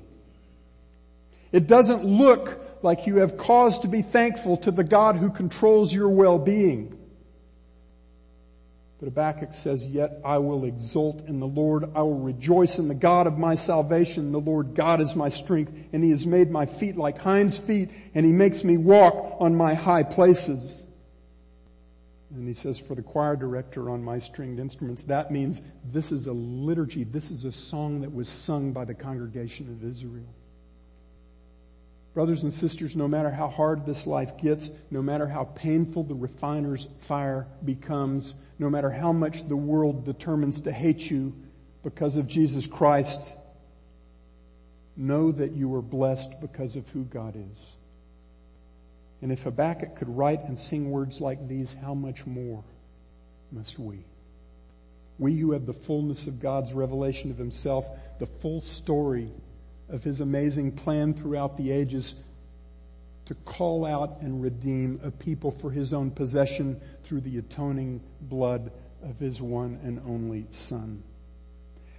It 1.51 1.67
doesn't 1.67 2.05
look 2.05 2.64
like 2.85 3.07
you 3.07 3.17
have 3.17 3.37
cause 3.37 3.81
to 3.81 3.89
be 3.89 4.03
thankful 4.03 4.59
to 4.59 4.71
the 4.71 4.85
God 4.85 5.17
who 5.17 5.31
controls 5.31 5.93
your 5.93 6.11
well-being. 6.11 6.99
But 9.01 9.07
Habakkuk 9.07 9.53
says, 9.53 9.87
yet 9.89 10.21
I 10.25 10.39
will 10.39 10.65
exult 10.65 11.27
in 11.27 11.41
the 11.41 11.47
Lord. 11.47 11.85
I 11.95 12.03
will 12.03 12.21
rejoice 12.21 12.79
in 12.79 12.89
the 12.89 12.95
God 12.95 13.27
of 13.27 13.39
my 13.39 13.55
salvation. 13.55 14.33
The 14.33 14.41
Lord 14.41 14.75
God 14.75 15.01
is 15.01 15.17
my 15.17 15.29
strength 15.31 15.73
and 15.93 16.05
he 16.05 16.11
has 16.11 16.27
made 16.27 16.51
my 16.51 16.67
feet 16.67 16.97
like 16.97 17.19
hinds 17.19 17.59
feet 17.59 17.91
and 18.15 18.25
he 18.25 18.33
makes 18.33 18.63
me 18.63 18.77
walk 18.77 19.37
on 19.41 19.57
my 19.57 19.75
high 19.75 20.05
places. 20.05 20.87
And 22.31 22.47
he 22.47 22.55
says, 22.55 22.79
for 22.79 22.95
the 22.95 23.03
choir 23.03 23.37
director 23.37 23.91
on 23.91 24.03
my 24.03 24.19
stringed 24.19 24.59
instruments, 24.59 25.05
that 25.05 25.31
means 25.31 25.63
this 25.85 26.13
is 26.13 26.27
a 26.27 26.33
liturgy. 26.33 27.05
This 27.05 27.31
is 27.31 27.45
a 27.45 27.53
song 27.53 28.01
that 28.03 28.13
was 28.13 28.29
sung 28.29 28.73
by 28.73 28.85
the 28.85 28.95
congregation 28.95 29.69
of 29.69 29.89
Israel. 29.89 30.35
Brothers 32.15 32.45
and 32.45 32.53
sisters, 32.53 32.95
no 32.95 33.09
matter 33.09 33.31
how 33.31 33.49
hard 33.49 33.85
this 33.85 34.07
life 34.07 34.39
gets, 34.39 34.71
no 34.91 35.03
matter 35.03 35.27
how 35.27 35.45
painful 35.45 36.05
the 36.05 36.15
refiner's 36.15 36.87
fire 37.01 37.49
becomes, 37.65 38.37
no 38.59 38.71
matter 38.71 38.91
how 38.91 39.13
much 39.13 39.49
the 39.49 39.57
world 39.57 40.05
determines 40.05 40.61
to 40.63 40.73
hate 40.73 41.11
you 41.11 41.35
because 41.83 42.15
of 42.15 42.29
Jesus 42.29 42.69
Christ, 42.69 43.21
know 44.97 45.33
that 45.33 45.53
you 45.53 45.75
are 45.75 45.83
blessed 45.83 46.41
because 46.41 46.77
of 46.77 46.89
who 46.91 47.03
God 47.03 47.35
is. 47.53 47.73
And 49.21 49.33
if 49.33 49.43
Habakkuk 49.43 49.97
could 49.97 50.17
write 50.17 50.45
and 50.45 50.57
sing 50.59 50.91
words 50.91 51.21
like 51.21 51.49
these, 51.49 51.75
how 51.75 51.95
much 51.95 52.27
more 52.27 52.63
must 53.51 53.79
we? 53.79 54.05
We 55.19 55.37
who 55.37 55.53
have 55.53 55.67
the 55.67 55.73
fullness 55.73 56.29
of 56.29 56.41
God's 56.41 56.73
revelation 56.73 57.33
of 57.33 57.39
himself, 57.39 57.89
the 58.21 58.27
full 58.27 58.61
story 58.61 59.33
of 59.89 60.03
his 60.03 60.21
amazing 60.21 60.73
plan 60.73 61.15
throughout 61.15 61.57
the 61.57 61.71
ages 61.71 62.15
to 63.27 63.35
call 63.35 63.87
out 63.87 64.21
and 64.21 64.43
redeem 64.43 65.01
a 65.03 65.11
people 65.11 65.51
for 65.51 65.71
his 65.71 65.95
own 65.95 66.11
possession 66.11 66.81
through 67.05 67.21
the 67.21 67.39
atoning 67.39 68.01
blood 68.21 68.71
of 69.03 69.19
his 69.19 69.41
one 69.41 69.79
and 69.83 70.01
only 70.07 70.47
son. 70.51 71.03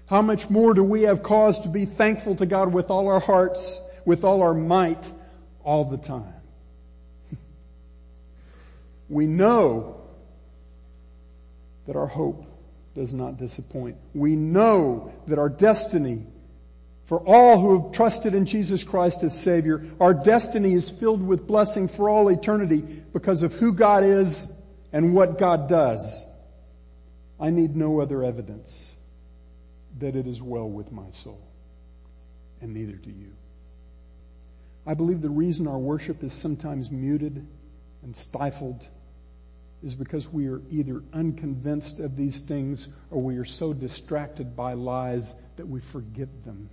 How 0.07 0.21
much 0.21 0.49
more 0.49 0.73
do 0.73 0.83
we 0.83 1.03
have 1.03 1.23
cause 1.23 1.59
to 1.61 1.69
be 1.69 1.85
thankful 1.85 2.35
to 2.35 2.45
God 2.45 2.71
with 2.71 2.91
all 2.91 3.07
our 3.07 3.19
hearts, 3.19 3.81
with 4.05 4.23
all 4.23 4.43
our 4.43 4.53
might, 4.53 5.11
all 5.63 5.85
the 5.85 5.97
time? 5.97 6.33
we 9.09 9.25
know 9.25 10.01
that 11.87 11.95
our 11.95 12.07
hope 12.07 12.45
does 12.93 13.13
not 13.13 13.37
disappoint. 13.37 13.97
We 14.13 14.35
know 14.35 15.11
that 15.27 15.39
our 15.39 15.49
destiny 15.49 16.25
for 17.05 17.19
all 17.19 17.59
who 17.59 17.81
have 17.81 17.91
trusted 17.91 18.33
in 18.33 18.45
Jesus 18.45 18.83
Christ 18.83 19.23
as 19.23 19.39
Savior, 19.39 19.85
our 19.99 20.13
destiny 20.13 20.73
is 20.73 20.89
filled 20.89 21.21
with 21.21 21.45
blessing 21.45 21.87
for 21.87 22.09
all 22.09 22.29
eternity 22.29 22.81
because 23.13 23.43
of 23.43 23.53
who 23.53 23.73
God 23.73 24.03
is 24.03 24.47
and 24.91 25.13
what 25.13 25.37
God 25.37 25.69
does. 25.69 26.25
I 27.39 27.51
need 27.51 27.75
no 27.75 27.99
other 27.99 28.23
evidence 28.23 28.95
that 29.99 30.15
it 30.15 30.25
is 30.25 30.41
well 30.41 30.67
with 30.67 30.91
my 30.91 31.11
soul, 31.11 31.41
and 32.59 32.73
neither 32.73 32.95
do 32.95 33.11
you. 33.11 33.33
I 34.87 34.93
believe 34.93 35.21
the 35.21 35.29
reason 35.29 35.67
our 35.67 35.77
worship 35.77 36.23
is 36.23 36.33
sometimes 36.33 36.91
muted 36.91 37.45
and 38.03 38.15
stifled 38.15 38.85
is 39.83 39.93
because 39.93 40.27
we 40.31 40.47
are 40.47 40.61
either 40.71 41.03
unconvinced 41.13 41.99
of 41.99 42.15
these 42.15 42.39
things 42.39 42.87
or 43.11 43.21
we 43.21 43.37
are 43.37 43.45
so 43.45 43.73
distracted 43.73 44.55
by 44.55 44.73
lies 44.73 45.35
that 45.57 45.67
we 45.67 45.79
forget 45.79 46.43
them. 46.43 46.69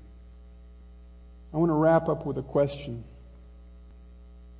I 1.52 1.58
want 1.58 1.70
to 1.70 1.74
wrap 1.74 2.08
up 2.08 2.24
with 2.24 2.38
a 2.38 2.42
question. 2.42 3.04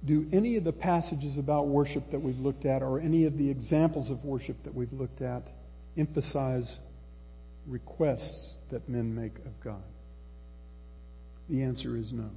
Do 0.04 0.28
any 0.32 0.56
of 0.56 0.64
the 0.64 0.72
passages 0.72 1.38
about 1.38 1.68
worship 1.68 2.10
that 2.10 2.20
we've 2.20 2.40
looked 2.40 2.66
at 2.66 2.82
or 2.82 3.00
any 3.00 3.24
of 3.24 3.38
the 3.38 3.50
examples 3.50 4.10
of 4.10 4.24
worship 4.24 4.62
that 4.64 4.74
we've 4.74 4.92
looked 4.92 5.22
at 5.22 5.48
emphasize 5.96 6.78
requests 7.66 8.56
that 8.70 8.88
men 8.88 9.14
make 9.14 9.36
of 9.38 9.60
God? 9.60 9.82
The 11.48 11.62
answer 11.62 11.96
is 11.96 12.12
no. 12.12 12.30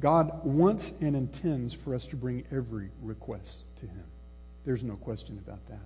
God 0.00 0.44
wants 0.44 0.92
and 1.00 1.16
intends 1.16 1.72
for 1.72 1.94
us 1.94 2.06
to 2.08 2.16
bring 2.16 2.44
every 2.52 2.90
request 3.02 3.62
to 3.80 3.86
Him. 3.86 4.04
There's 4.64 4.84
no 4.84 4.96
question 4.96 5.40
about 5.44 5.66
that. 5.68 5.80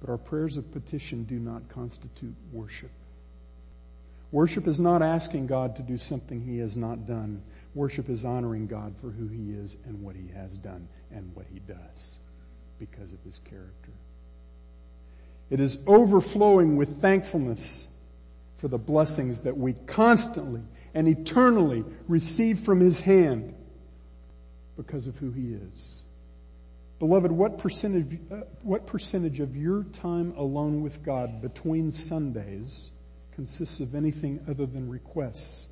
But 0.00 0.10
our 0.10 0.18
prayers 0.18 0.56
of 0.56 0.70
petition 0.72 1.24
do 1.24 1.38
not 1.38 1.68
constitute 1.68 2.34
worship. 2.52 2.90
Worship 4.34 4.66
is 4.66 4.80
not 4.80 5.00
asking 5.00 5.46
God 5.46 5.76
to 5.76 5.82
do 5.82 5.96
something 5.96 6.40
He 6.40 6.58
has 6.58 6.76
not 6.76 7.06
done. 7.06 7.40
Worship 7.72 8.08
is 8.10 8.24
honoring 8.24 8.66
God 8.66 8.96
for 9.00 9.10
who 9.10 9.28
He 9.28 9.52
is 9.52 9.76
and 9.84 10.02
what 10.02 10.16
He 10.16 10.26
has 10.34 10.58
done 10.58 10.88
and 11.12 11.32
what 11.36 11.46
He 11.52 11.60
does 11.60 12.18
because 12.80 13.12
of 13.12 13.22
His 13.22 13.38
character. 13.48 13.92
It 15.50 15.60
is 15.60 15.78
overflowing 15.86 16.74
with 16.74 17.00
thankfulness 17.00 17.86
for 18.56 18.66
the 18.66 18.76
blessings 18.76 19.42
that 19.42 19.56
we 19.56 19.74
constantly 19.74 20.62
and 20.94 21.06
eternally 21.06 21.84
receive 22.08 22.58
from 22.58 22.80
His 22.80 23.02
hand 23.02 23.54
because 24.76 25.06
of 25.06 25.16
who 25.18 25.30
He 25.30 25.54
is. 25.54 26.00
Beloved, 26.98 27.30
what 27.30 27.58
percentage, 27.58 28.18
uh, 28.32 28.38
what 28.62 28.88
percentage 28.88 29.38
of 29.38 29.56
your 29.56 29.84
time 29.84 30.34
alone 30.36 30.82
with 30.82 31.04
God 31.04 31.40
between 31.40 31.92
Sundays 31.92 32.90
consists 33.34 33.80
of 33.80 33.94
anything 33.94 34.40
other 34.48 34.66
than 34.66 34.88
requests 34.88 35.68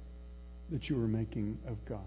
that 0.71 0.89
you 0.89 1.03
are 1.03 1.09
making 1.09 1.59
of 1.67 1.85
God? 1.85 2.01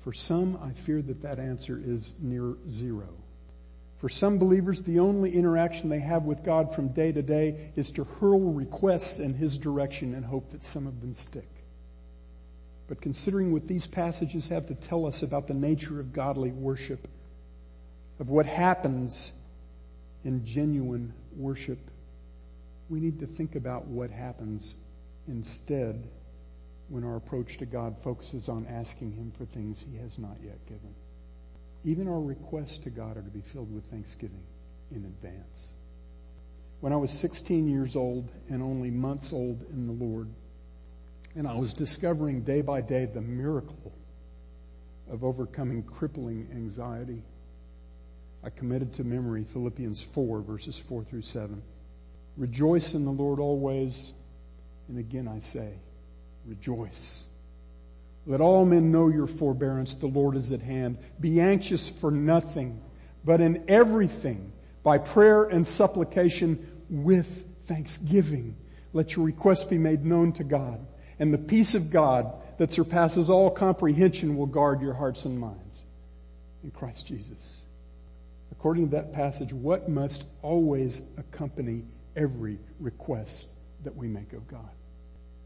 For 0.00 0.12
some, 0.12 0.58
I 0.62 0.70
fear 0.70 1.02
that 1.02 1.22
that 1.22 1.38
answer 1.38 1.80
is 1.84 2.14
near 2.20 2.54
zero. 2.68 3.08
For 3.98 4.08
some 4.08 4.38
believers, 4.38 4.82
the 4.82 5.00
only 5.00 5.34
interaction 5.34 5.88
they 5.88 6.00
have 6.00 6.24
with 6.24 6.44
God 6.44 6.74
from 6.74 6.88
day 6.88 7.12
to 7.12 7.22
day 7.22 7.72
is 7.76 7.90
to 7.92 8.04
hurl 8.04 8.52
requests 8.52 9.18
in 9.18 9.34
His 9.34 9.58
direction 9.58 10.14
and 10.14 10.24
hope 10.24 10.50
that 10.50 10.62
some 10.62 10.86
of 10.86 11.00
them 11.00 11.12
stick. 11.12 11.48
But 12.88 13.00
considering 13.00 13.52
what 13.52 13.66
these 13.66 13.86
passages 13.86 14.48
have 14.48 14.66
to 14.66 14.74
tell 14.74 15.06
us 15.06 15.22
about 15.22 15.48
the 15.48 15.54
nature 15.54 15.98
of 15.98 16.12
godly 16.12 16.50
worship, 16.50 17.08
of 18.20 18.28
what 18.28 18.46
happens 18.46 19.32
in 20.24 20.44
genuine 20.44 21.12
worship, 21.36 21.78
we 22.88 23.00
need 23.00 23.18
to 23.20 23.26
think 23.26 23.56
about 23.56 23.86
what 23.86 24.10
happens 24.10 24.74
instead 25.28 26.08
when 26.88 27.04
our 27.04 27.16
approach 27.16 27.58
to 27.58 27.66
God 27.66 27.96
focuses 28.02 28.48
on 28.48 28.66
asking 28.66 29.12
Him 29.12 29.32
for 29.36 29.44
things 29.44 29.84
He 29.90 29.98
has 29.98 30.18
not 30.18 30.36
yet 30.42 30.64
given. 30.66 30.94
Even 31.84 32.08
our 32.08 32.20
requests 32.20 32.78
to 32.78 32.90
God 32.90 33.16
are 33.16 33.22
to 33.22 33.30
be 33.30 33.40
filled 33.40 33.74
with 33.74 33.84
thanksgiving 33.84 34.42
in 34.90 35.04
advance. 35.04 35.72
When 36.80 36.92
I 36.92 36.96
was 36.96 37.10
16 37.10 37.68
years 37.68 37.96
old 37.96 38.30
and 38.48 38.62
only 38.62 38.90
months 38.90 39.32
old 39.32 39.64
in 39.70 39.86
the 39.86 39.92
Lord, 39.92 40.28
and 41.34 41.46
I 41.46 41.54
was 41.54 41.74
discovering 41.74 42.42
day 42.42 42.60
by 42.60 42.80
day 42.80 43.06
the 43.06 43.20
miracle 43.20 43.92
of 45.10 45.24
overcoming 45.24 45.82
crippling 45.82 46.48
anxiety, 46.52 47.22
I 48.44 48.50
committed 48.50 48.92
to 48.94 49.04
memory 49.04 49.44
Philippians 49.44 50.02
4 50.02 50.40
verses 50.40 50.78
4 50.78 51.04
through 51.04 51.22
7. 51.22 51.62
Rejoice 52.36 52.94
in 52.94 53.04
the 53.04 53.10
Lord 53.10 53.40
always. 53.40 54.12
And 54.88 54.98
again 54.98 55.28
I 55.28 55.38
say, 55.40 55.74
rejoice. 56.44 57.24
Let 58.26 58.40
all 58.40 58.64
men 58.64 58.90
know 58.90 59.08
your 59.08 59.26
forbearance. 59.26 59.94
The 59.94 60.06
Lord 60.06 60.36
is 60.36 60.52
at 60.52 60.60
hand. 60.60 60.98
Be 61.20 61.40
anxious 61.40 61.88
for 61.88 62.10
nothing, 62.10 62.82
but 63.24 63.40
in 63.40 63.64
everything, 63.68 64.52
by 64.82 64.98
prayer 64.98 65.44
and 65.44 65.66
supplication 65.66 66.84
with 66.90 67.46
thanksgiving. 67.64 68.56
Let 68.92 69.14
your 69.14 69.24
requests 69.24 69.64
be 69.64 69.78
made 69.78 70.04
known 70.04 70.32
to 70.32 70.44
God. 70.44 70.84
And 71.18 71.32
the 71.32 71.38
peace 71.38 71.74
of 71.74 71.90
God 71.90 72.32
that 72.58 72.72
surpasses 72.72 73.30
all 73.30 73.50
comprehension 73.50 74.36
will 74.36 74.46
guard 74.46 74.80
your 74.80 74.94
hearts 74.94 75.24
and 75.24 75.38
minds 75.38 75.82
in 76.64 76.70
Christ 76.70 77.06
Jesus. 77.06 77.60
According 78.52 78.90
to 78.90 78.96
that 78.96 79.12
passage, 79.12 79.52
what 79.52 79.88
must 79.88 80.24
always 80.42 81.00
accompany 81.16 81.84
every 82.16 82.58
request 82.80 83.48
that 83.84 83.94
we 83.94 84.08
make 84.08 84.32
of 84.32 84.48
God? 84.48 84.70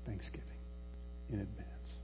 Thanksgiving 0.07 0.47
in 1.33 1.41
advance. 1.41 2.01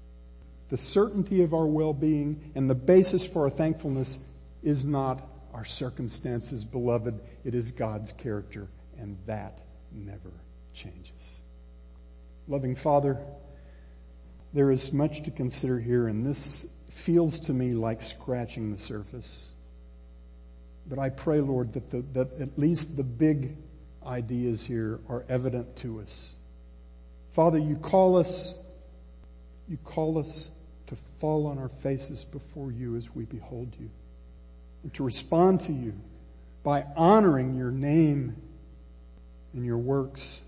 The 0.69 0.77
certainty 0.77 1.43
of 1.43 1.55
our 1.55 1.67
well-being 1.67 2.53
and 2.55 2.69
the 2.69 2.75
basis 2.75 3.27
for 3.27 3.45
our 3.45 3.51
thankfulness 3.51 4.19
is 4.63 4.85
not 4.85 5.27
our 5.55 5.65
circumstances, 5.65 6.65
beloved. 6.65 7.19
It 7.45 7.55
is 7.55 7.71
God's 7.71 8.13
character, 8.13 8.69
and 8.99 9.17
that 9.27 9.61
never 9.93 10.33
changes. 10.75 11.41
Loving 12.49 12.75
Father, 12.75 13.19
there 14.53 14.71
is 14.71 14.93
much 14.93 15.23
to 15.23 15.31
consider 15.31 15.79
here, 15.79 16.09
and 16.09 16.27
this 16.27 16.67
feels 16.91 17.41
to 17.41 17.53
me 17.53 17.73
like 17.73 18.03
scratching 18.03 18.73
the 18.73 18.79
surface. 18.79 19.51
But 20.89 20.99
I 20.99 21.11
pray, 21.11 21.41
Lord, 21.41 21.73
that, 21.73 21.91
the, 21.91 22.03
that 22.13 22.41
at 22.41 22.59
least 22.59 22.97
the 22.97 23.05
big 23.05 23.57
ideas 24.07 24.65
here 24.65 25.01
are 25.09 25.25
evident 25.29 25.77
to 25.77 26.01
us. 26.01 26.31
Father, 27.33 27.59
you 27.59 27.77
call 27.77 28.17
us, 28.17 28.57
you 29.69 29.77
call 29.79 30.19
us 30.19 30.51
to 30.87 30.97
fall 31.19 31.47
on 31.47 31.59
our 31.59 31.69
faces 31.69 32.25
before 32.25 32.71
you 32.71 32.97
as 32.97 33.15
we 33.15 33.25
behold 33.25 33.75
you. 33.79 33.91
And 34.83 34.95
to 34.95 35.05
respond 35.05 35.61
to 35.63 35.73
you 35.73 35.95
by 36.63 36.85
honoring 36.97 37.55
your 37.55 37.71
name 37.71 38.37
and 39.53 39.65
your 39.65 39.79
works 39.79 40.41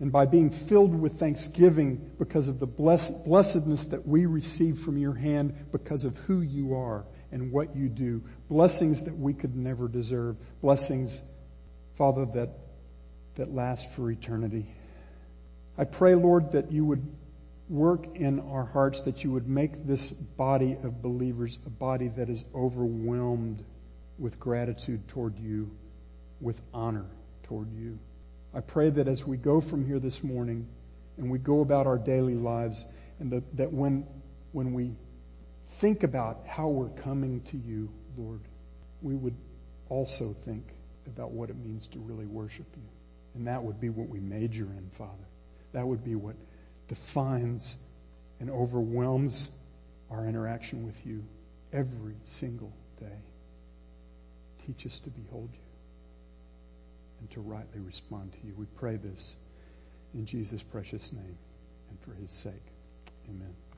and 0.00 0.10
by 0.10 0.26
being 0.26 0.50
filled 0.50 1.00
with 1.00 1.12
thanksgiving 1.12 2.10
because 2.18 2.48
of 2.48 2.58
the 2.58 2.66
blessedness 2.66 3.84
that 3.86 4.06
we 4.06 4.26
receive 4.26 4.80
from 4.80 4.98
your 4.98 5.14
hand 5.14 5.54
because 5.70 6.04
of 6.04 6.16
who 6.18 6.40
you 6.40 6.74
are 6.74 7.04
and 7.30 7.52
what 7.52 7.76
you 7.76 7.88
do. 7.88 8.22
Blessings 8.48 9.04
that 9.04 9.16
we 9.16 9.32
could 9.32 9.54
never 9.56 9.86
deserve. 9.86 10.36
Blessings, 10.60 11.22
Father, 11.94 12.26
that, 12.34 12.50
that 13.36 13.52
last 13.54 13.92
for 13.92 14.10
eternity. 14.10 14.66
I 15.78 15.84
pray, 15.84 16.14
Lord, 16.14 16.52
that 16.52 16.70
you 16.70 16.84
would 16.84 17.06
work 17.68 18.06
in 18.14 18.40
our 18.40 18.64
hearts, 18.64 19.00
that 19.02 19.24
you 19.24 19.32
would 19.32 19.48
make 19.48 19.86
this 19.86 20.10
body 20.10 20.76
of 20.82 21.00
believers 21.00 21.58
a 21.64 21.70
body 21.70 22.08
that 22.08 22.28
is 22.28 22.44
overwhelmed 22.54 23.64
with 24.18 24.38
gratitude 24.38 25.08
toward 25.08 25.38
you, 25.38 25.70
with 26.40 26.60
honor 26.74 27.06
toward 27.44 27.72
you. 27.72 27.98
I 28.54 28.60
pray 28.60 28.90
that 28.90 29.08
as 29.08 29.26
we 29.26 29.38
go 29.38 29.60
from 29.60 29.86
here 29.86 29.98
this 29.98 30.22
morning 30.22 30.68
and 31.16 31.30
we 31.30 31.38
go 31.38 31.60
about 31.60 31.86
our 31.86 31.98
daily 31.98 32.34
lives 32.34 32.84
and 33.18 33.30
that, 33.32 33.56
that 33.56 33.72
when, 33.72 34.06
when 34.52 34.74
we 34.74 34.92
think 35.68 36.02
about 36.02 36.42
how 36.46 36.68
we're 36.68 36.90
coming 36.90 37.40
to 37.42 37.56
you, 37.56 37.90
Lord, 38.16 38.40
we 39.00 39.14
would 39.14 39.36
also 39.88 40.36
think 40.44 40.74
about 41.06 41.30
what 41.30 41.48
it 41.48 41.56
means 41.56 41.86
to 41.88 41.98
really 41.98 42.26
worship 42.26 42.66
you. 42.76 42.82
And 43.34 43.46
that 43.46 43.62
would 43.62 43.80
be 43.80 43.88
what 43.88 44.08
we 44.08 44.20
major 44.20 44.64
in, 44.64 44.90
Father. 44.92 45.26
That 45.72 45.86
would 45.86 46.04
be 46.04 46.14
what 46.14 46.36
defines 46.88 47.76
and 48.40 48.50
overwhelms 48.50 49.48
our 50.10 50.26
interaction 50.26 50.84
with 50.84 51.06
you 51.06 51.24
every 51.72 52.16
single 52.24 52.72
day. 53.00 53.22
Teach 54.66 54.86
us 54.86 55.00
to 55.00 55.10
behold 55.10 55.48
you 55.52 55.58
and 57.20 57.30
to 57.30 57.40
rightly 57.40 57.80
respond 57.80 58.32
to 58.32 58.46
you. 58.46 58.54
We 58.56 58.66
pray 58.76 58.96
this 58.96 59.36
in 60.14 60.26
Jesus' 60.26 60.62
precious 60.62 61.12
name 61.12 61.38
and 61.88 62.00
for 62.00 62.12
his 62.20 62.30
sake. 62.30 62.52
Amen. 63.28 63.71